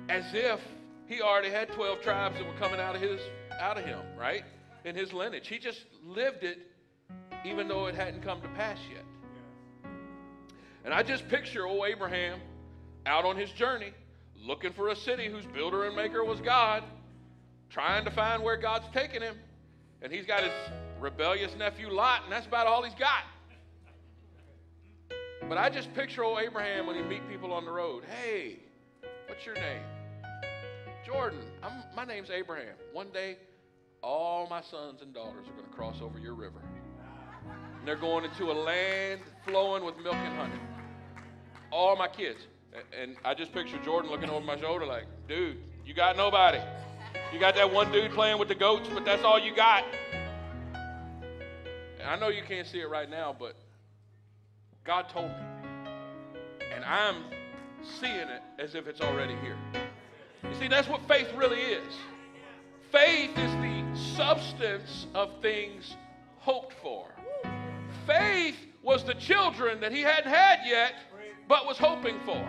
[0.08, 0.60] as if
[1.06, 3.20] he already had 12 tribes that were coming out of his
[3.58, 4.44] out of him, right?
[4.84, 5.48] In his lineage.
[5.48, 6.58] He just lived it
[7.44, 9.04] even though it hadn't come to pass yet.
[10.84, 12.40] And I just picture old Abraham
[13.06, 13.92] out on his journey,
[14.36, 16.84] looking for a city whose builder and maker was God,
[17.70, 19.36] trying to find where God's taking him.
[20.02, 20.52] And he's got his
[21.00, 23.24] rebellious nephew Lot, and that's about all he's got.
[25.48, 28.04] But I just picture old Abraham when he meet people on the road.
[28.04, 28.58] Hey,
[29.26, 29.82] what's your name?
[31.08, 32.74] Jordan, I'm, my name's Abraham.
[32.92, 33.38] One day,
[34.02, 36.60] all my sons and daughters are going to cross over your river.
[37.78, 40.60] And they're going into a land flowing with milk and honey.
[41.70, 42.40] All my kids.
[43.00, 45.56] And I just picture Jordan looking over my shoulder like, dude,
[45.86, 46.60] you got nobody.
[47.32, 49.84] You got that one dude playing with the goats, but that's all you got.
[51.98, 53.56] And I know you can't see it right now, but
[54.84, 55.36] God told me.
[56.74, 57.24] And I'm
[57.98, 59.56] seeing it as if it's already here.
[60.42, 61.94] You see, that's what faith really is.
[62.92, 65.96] Faith is the substance of things
[66.38, 67.06] hoped for.
[68.06, 70.94] Faith was the children that he hadn't had yet,
[71.48, 72.46] but was hoping for.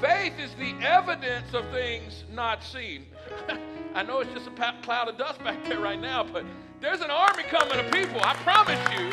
[0.00, 3.06] Faith is the evidence of things not seen.
[3.94, 6.44] I know it's just a cloud of dust back there right now, but
[6.80, 8.20] there's an army coming of people.
[8.22, 9.10] I promise you.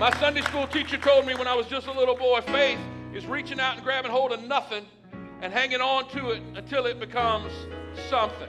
[0.00, 2.78] My Sunday school teacher told me when I was just a little boy faith
[3.16, 4.84] is reaching out and grabbing hold of nothing
[5.40, 7.50] and hanging on to it until it becomes
[8.10, 8.48] something.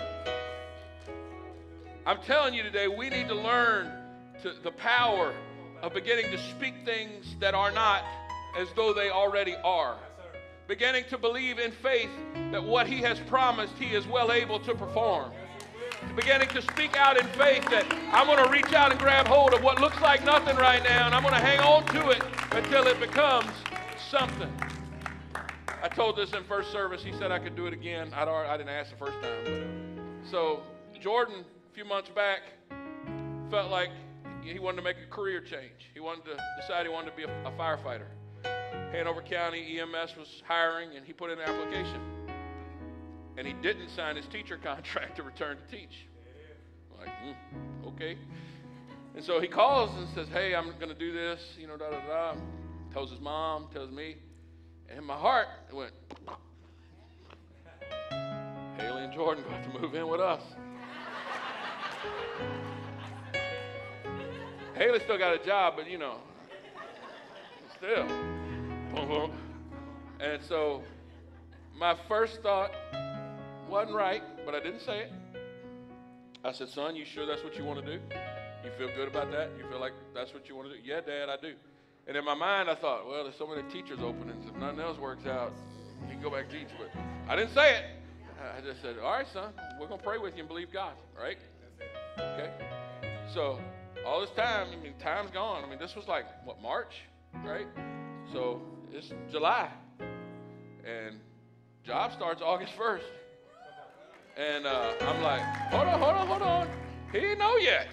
[2.06, 3.90] I'm telling you today, we need to learn
[4.42, 5.34] to the power
[5.82, 8.04] of beginning to speak things that are not
[8.58, 9.96] as though they already are.
[10.68, 12.10] Beginning to believe in faith
[12.52, 15.32] that what He has promised, He is well able to perform.
[16.14, 19.54] Beginning to speak out in faith that I'm going to reach out and grab hold
[19.54, 22.22] of what looks like nothing right now, and I'm going to hang on to it
[22.52, 23.50] until it becomes
[24.10, 24.50] something.
[25.84, 27.04] I told this in first service.
[27.04, 28.12] He said I could do it again.
[28.14, 30.22] I'd, I didn't ask the first time.
[30.32, 30.62] So
[31.02, 32.40] Jordan, a few months back,
[33.50, 33.90] felt like
[34.44, 35.92] he wanted to make a career change.
[35.94, 38.08] He wanted to decide he wanted to be a, a firefighter.
[38.92, 42.00] Hanover County EMS was hiring, and he put in an application.
[43.38, 46.08] And he didn't sign his teacher contract to return to teach.
[46.92, 48.18] I'm like, mm, okay.
[49.16, 51.90] And so he calls and says, Hey, I'm going to do this, you know, da
[51.90, 52.36] da da.
[52.94, 54.16] Tells his mom, tells me.
[54.90, 55.92] And in my heart, it went,
[58.78, 60.42] Haley and Jordan going to move in with us.
[64.76, 66.18] Haley still got a job, but you know,
[67.76, 68.08] still.
[70.20, 70.84] And so
[71.78, 72.72] my first thought
[73.70, 75.12] wasn't right, but I didn't say it.
[76.44, 78.00] I said, Son, you sure that's what you want to do?
[78.64, 79.52] You feel good about that?
[79.58, 80.82] You feel like that's what you want to do?
[80.84, 81.54] Yeah, Dad, I do.
[82.08, 84.46] And in my mind, I thought, well, there's so many teachers' openings.
[84.48, 85.52] If nothing else works out,
[86.04, 86.70] you can go back teach.
[86.78, 86.90] But
[87.28, 87.84] I didn't say it.
[88.58, 90.94] I just said, all right, son, we're going to pray with you and believe God,
[91.20, 91.38] right?
[92.18, 92.50] Okay?
[93.34, 93.60] So
[94.06, 95.64] all this time, I mean, time's gone.
[95.66, 96.94] I mean, this was like, what, March,
[97.44, 97.68] right?
[98.32, 98.62] So
[98.94, 99.70] it's July.
[100.86, 101.20] And
[101.84, 103.02] job starts August 1st.
[104.38, 105.42] And uh, I'm like,
[105.72, 106.70] hold on, hold on, hold on.
[107.12, 107.88] He didn't know yet.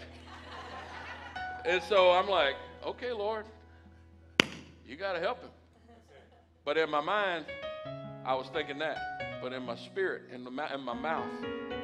[1.64, 2.54] And so I'm like,
[2.84, 3.46] okay, Lord,
[4.86, 5.50] you got to help him.
[6.64, 7.46] But in my mind,
[8.24, 9.40] I was thinking that.
[9.42, 11.28] But in my spirit, in, the, in my mouth,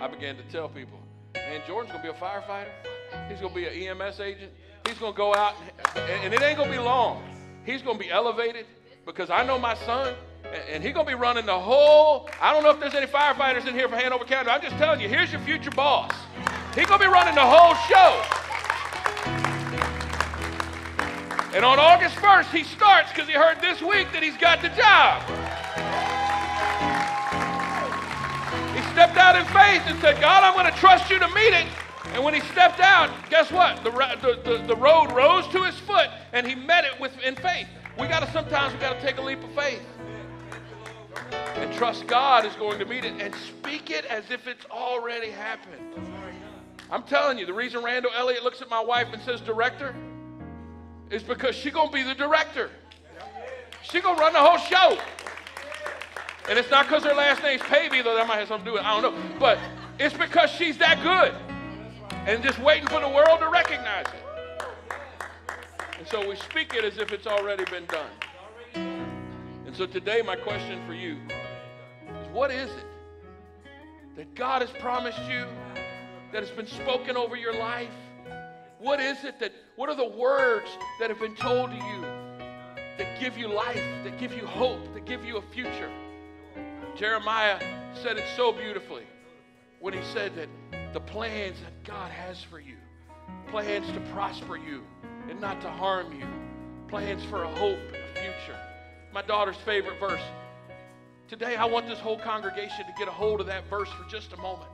[0.01, 0.99] I began to tell people,
[1.35, 2.71] man, Jordan's going to be a firefighter.
[3.29, 4.53] He's going to be an EMS agent.
[4.87, 5.55] He's going to go out,
[5.95, 7.23] and, and it ain't going to be long.
[7.65, 8.67] He's going to be elevated
[9.05, 10.15] because I know my son,
[10.73, 12.29] and, he's going to be running the whole.
[12.41, 14.49] I don't know if there's any firefighters in here for Hanover County.
[14.49, 16.13] I'm just telling you, here's your future boss.
[16.75, 18.50] He's going to be running the whole show.
[21.53, 24.69] And on August 1st, he starts because he heard this week that he's got the
[24.71, 25.21] job.
[28.77, 31.53] He stepped out in faith and said, God, I'm going to trust you to meet
[31.53, 31.67] it.
[32.15, 33.83] And when he stepped out, guess what?
[33.83, 37.35] The, the, the, the road rose to his foot and he met it with in
[37.35, 37.67] faith.
[37.99, 39.83] We got to sometimes we got to take a leap of faith
[41.57, 45.31] and trust God is going to meet it and speak it as if it's already
[45.31, 45.83] happened.
[46.91, 49.95] I'm telling you, the reason Randall Elliott looks at my wife and says director
[51.11, 52.71] is because she's going to be the director.
[53.83, 54.99] She's going to run the whole show.
[56.49, 58.75] And it's not because her last name's Pavey, though that might have something to do
[58.75, 58.87] with it.
[58.87, 59.39] I don't know.
[59.39, 59.59] But
[59.99, 61.35] it's because she's that good
[62.27, 64.25] and just waiting for the world to recognize it.
[65.99, 68.11] And so we speak it as if it's already been done.
[68.75, 71.17] And so today, my question for you
[72.23, 72.87] is what is it
[74.17, 75.45] that God has promised you,
[76.33, 77.93] that has been spoken over your life?
[78.79, 80.69] What is it that, what are the words
[80.99, 82.03] that have been told to you
[82.99, 85.91] that give you life, that give you hope, that give you a future?
[86.95, 87.59] Jeremiah
[87.95, 89.05] said it so beautifully
[89.79, 92.77] when he said that the plans that God has for you
[93.49, 94.83] plans to prosper you
[95.31, 96.27] and not to harm you,
[96.87, 98.59] plans for a hope and a future.
[99.15, 100.21] My daughter's favorite verse.
[101.27, 104.35] Today, I want this whole congregation to get a hold of that verse for just
[104.35, 104.69] a moment.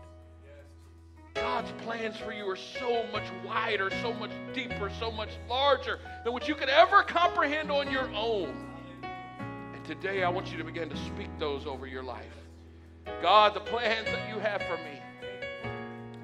[1.37, 6.33] God's plans for you are so much wider, so much deeper, so much larger than
[6.33, 8.55] what you could ever comprehend on your own.
[9.75, 12.33] And today, I want you to begin to speak those over your life.
[13.21, 15.01] God, the plans that you have for me,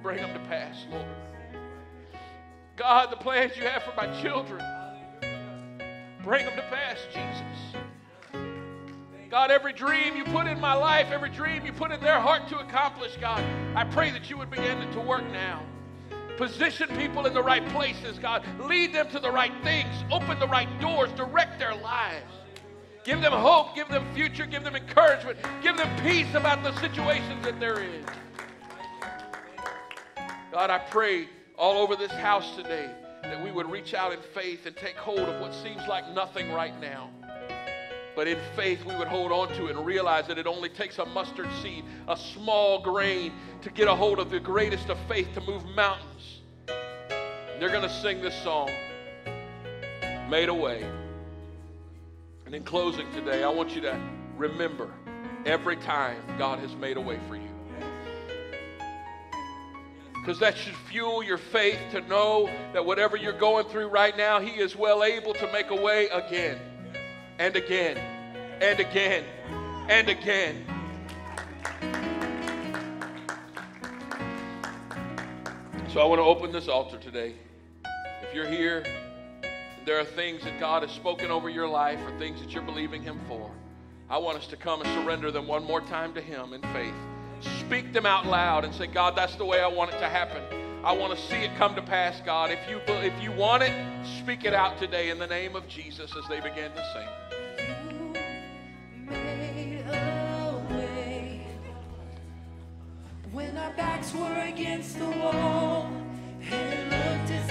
[0.02, 1.06] bring them to pass, Lord.
[2.76, 4.64] God, the plans you have for my children,
[6.24, 7.82] bring them to pass, Jesus.
[9.32, 12.48] God, every dream you put in my life, every dream you put in their heart
[12.48, 13.42] to accomplish, God,
[13.74, 15.62] I pray that you would begin to work now.
[16.36, 18.44] Position people in the right places, God.
[18.60, 19.88] Lead them to the right things.
[20.10, 21.10] Open the right doors.
[21.12, 22.30] Direct their lives.
[23.04, 27.42] Give them hope, give them future, give them encouragement, give them peace about the situations
[27.42, 28.04] that they're in.
[30.52, 31.26] God, I pray
[31.56, 32.90] all over this house today
[33.22, 36.52] that we would reach out in faith and take hold of what seems like nothing
[36.52, 37.08] right now.
[38.14, 40.98] But in faith, we would hold on to it and realize that it only takes
[40.98, 43.32] a mustard seed, a small grain,
[43.62, 46.40] to get a hold of the greatest of faith to move mountains.
[46.68, 48.70] And they're going to sing this song,
[50.28, 50.86] Made a Way.
[52.44, 53.98] And in closing today, I want you to
[54.36, 54.90] remember
[55.46, 57.48] every time God has made a way for you.
[60.20, 64.38] Because that should fuel your faith to know that whatever you're going through right now,
[64.38, 66.58] He is well able to make a way again
[67.38, 67.96] and again
[68.60, 69.24] and again
[69.88, 70.64] and again.
[75.92, 77.34] So I want to open this altar today.
[78.22, 78.82] If you're here,
[79.84, 83.02] there are things that God has spoken over your life or things that you're believing
[83.02, 83.50] Him for.
[84.08, 86.94] I want us to come and surrender them one more time to Him in faith.
[87.60, 90.61] Speak them out loud and say, God, that's the way I want it to happen.
[90.84, 92.50] I want to see it come to pass, God.
[92.50, 93.72] If you, if you want it,
[94.18, 97.08] speak it out today in the name of Jesus as they begin to sing.
[103.30, 105.88] When our backs were against the wall
[106.50, 107.41] and looked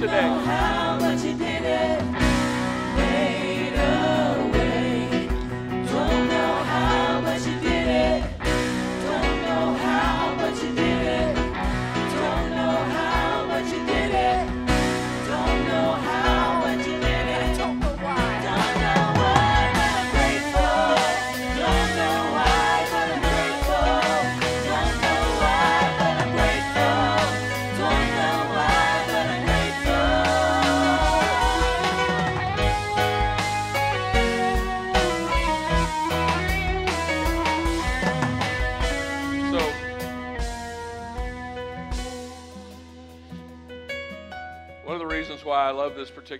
[0.00, 0.55] today?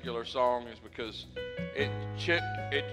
[0.06, 1.26] Particular song is because
[1.74, 1.90] it
[2.70, 2.84] it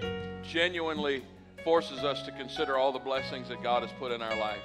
[0.43, 1.24] genuinely
[1.64, 4.64] forces us to consider all the blessings that God has put in our life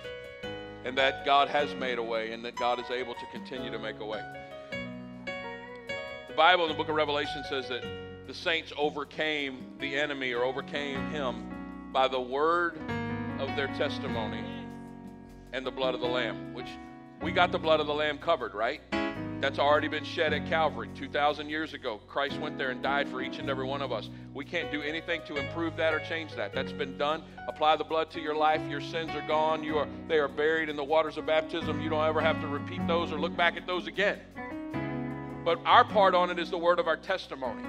[0.87, 3.79] and that God has made a way and that God is able to continue to
[3.79, 4.23] make a way.
[5.21, 7.85] The Bible in the book of Revelation says that
[8.27, 12.79] the saints overcame the enemy or overcame him by the word
[13.39, 14.43] of their testimony
[15.53, 16.69] and the blood of the Lamb, which
[17.21, 18.81] we got the blood of the Lamb covered, right?
[19.41, 22.01] That's already been shed at Calvary 2,000 years ago.
[22.09, 24.11] Christ went there and died for each and every one of us.
[24.35, 26.53] We can't do anything to improve that or change that.
[26.53, 27.23] That's been done.
[27.47, 28.61] Apply the blood to your life.
[28.69, 29.63] Your sins are gone.
[29.63, 31.81] You are, they are buried in the waters of baptism.
[31.81, 34.19] You don't ever have to repeat those or look back at those again.
[35.45, 37.63] But our part on it is the word of our testimony.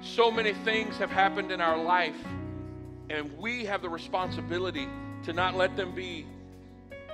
[0.00, 2.16] So many things have happened in our life,
[3.10, 4.88] and we have the responsibility
[5.24, 6.24] to not let them be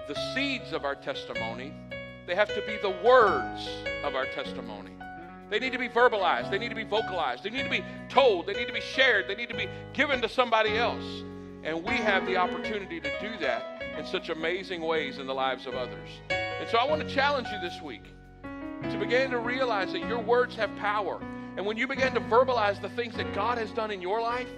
[0.07, 1.73] the seeds of our testimony.
[2.27, 3.69] They have to be the words
[4.05, 4.91] of our testimony.
[5.49, 6.51] They need to be verbalized.
[6.51, 7.45] They need to be vocalized.
[7.45, 8.47] They need to be told.
[8.47, 9.29] They need to be shared.
[9.29, 11.05] They need to be given to somebody else.
[11.63, 15.67] And we have the opportunity to do that in such amazing ways in the lives
[15.67, 16.09] of others.
[16.31, 18.05] And so I want to challenge you this week
[18.43, 21.21] to begin to realize that your words have power.
[21.57, 24.49] And when you begin to verbalize the things that God has done in your life,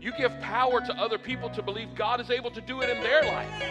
[0.00, 3.02] you give power to other people to believe God is able to do it in
[3.02, 3.62] their life.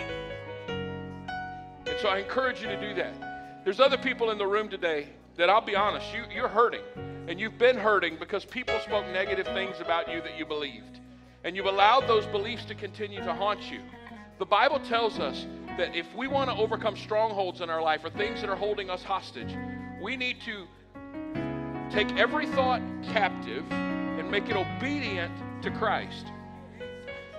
[1.88, 3.37] And so I encourage you to do that.
[3.68, 6.80] There's other people in the room today that I'll be honest, you, you're hurting.
[7.28, 11.02] And you've been hurting because people spoke negative things about you that you believed.
[11.44, 13.82] And you've allowed those beliefs to continue to haunt you.
[14.40, 15.46] The Bible tells us
[15.78, 18.90] that if we want to overcome strongholds in our life or things that are holding
[18.90, 19.54] us hostage,
[20.02, 20.66] we need to
[21.92, 26.28] take every thought captive and make it obedient to Christ.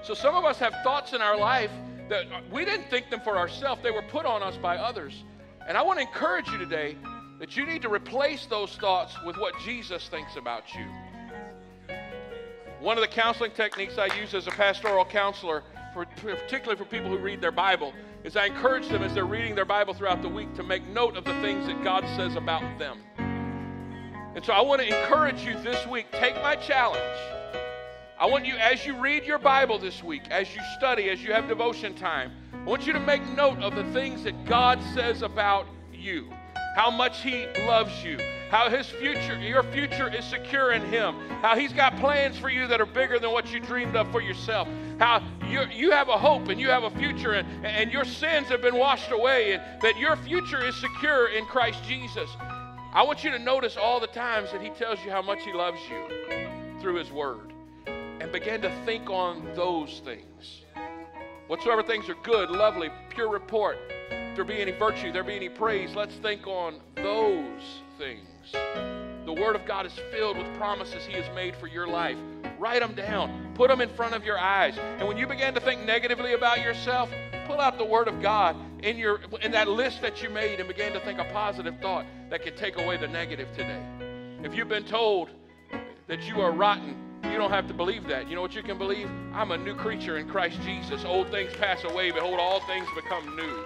[0.03, 1.71] So some of us have thoughts in our life
[2.11, 5.25] that we didn't think them for ourselves, they were put on us by others.
[5.69, 6.97] And I want to encourage you today
[7.39, 10.87] that you need to replace those thoughts with what Jesus thinks about you.
[12.81, 15.63] One of the counseling techniques I use as a pastoral counselor,
[15.93, 17.93] for, particularly for people who read their Bible,
[18.25, 21.19] is I encourage them as they're reading their Bible throughout the week to make note
[21.19, 23.01] of the things that God says about them.
[24.35, 27.21] And so I want to encourage you this week take my challenge.
[28.19, 31.33] I want you, as you read your Bible this week, as you study, as you
[31.35, 32.33] have devotion time,
[32.69, 36.31] I want you to make note of the things that God says about you.
[36.77, 38.19] How much He loves you.
[38.51, 41.15] How His future, your future is secure in Him.
[41.41, 44.21] How He's got plans for you that are bigger than what you dreamed of for
[44.21, 44.69] yourself.
[44.99, 48.49] How you you have a hope and you have a future and, and your sins
[48.49, 52.29] have been washed away and that your future is secure in Christ Jesus.
[52.93, 55.55] I want you to notice all the times that He tells you how much He
[55.55, 57.51] loves you through His Word
[57.87, 60.67] and begin to think on those things.
[61.49, 63.79] Whatsoever things are good, lovely, pure report,
[64.11, 68.53] there be any virtue, there be any praise, let's think on those things.
[69.25, 72.19] The Word of God is filled with promises He has made for your life.
[72.59, 74.77] Write them down, put them in front of your eyes.
[74.77, 77.11] And when you begin to think negatively about yourself,
[77.47, 80.69] pull out the Word of God in, your, in that list that you made and
[80.69, 83.83] begin to think a positive thought that can take away the negative today.
[84.45, 85.31] If you've been told
[86.09, 88.29] that you are rotten, you don't have to believe that.
[88.29, 89.09] You know what you can believe?
[89.33, 91.05] I'm a new creature in Christ Jesus.
[91.05, 93.65] Old things pass away, behold, all things become new.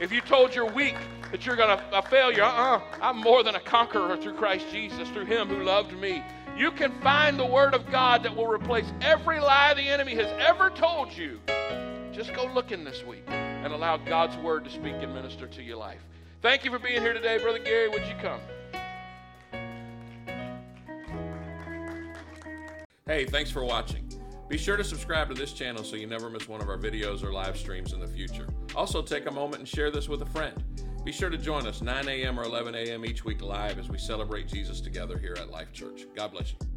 [0.00, 0.96] If you told you're weak,
[1.30, 2.80] that you're gonna a failure, uh-uh.
[3.00, 6.22] I'm more than a conqueror through Christ Jesus, through Him who loved me.
[6.56, 10.28] You can find the Word of God that will replace every lie the enemy has
[10.40, 11.40] ever told you.
[12.12, 15.76] Just go looking this week and allow God's Word to speak and minister to your
[15.76, 16.00] life.
[16.42, 17.88] Thank you for being here today, Brother Gary.
[17.88, 18.40] Would you come?
[23.06, 24.08] Hey, thanks for watching.
[24.48, 27.22] Be sure to subscribe to this channel so you never miss one of our videos
[27.22, 28.48] or live streams in the future.
[28.74, 30.64] Also, take a moment and share this with a friend.
[31.04, 32.40] Be sure to join us 9 a.m.
[32.40, 33.04] or 11 a.m.
[33.04, 36.06] each week live as we celebrate Jesus together here at Life Church.
[36.16, 36.73] God bless you.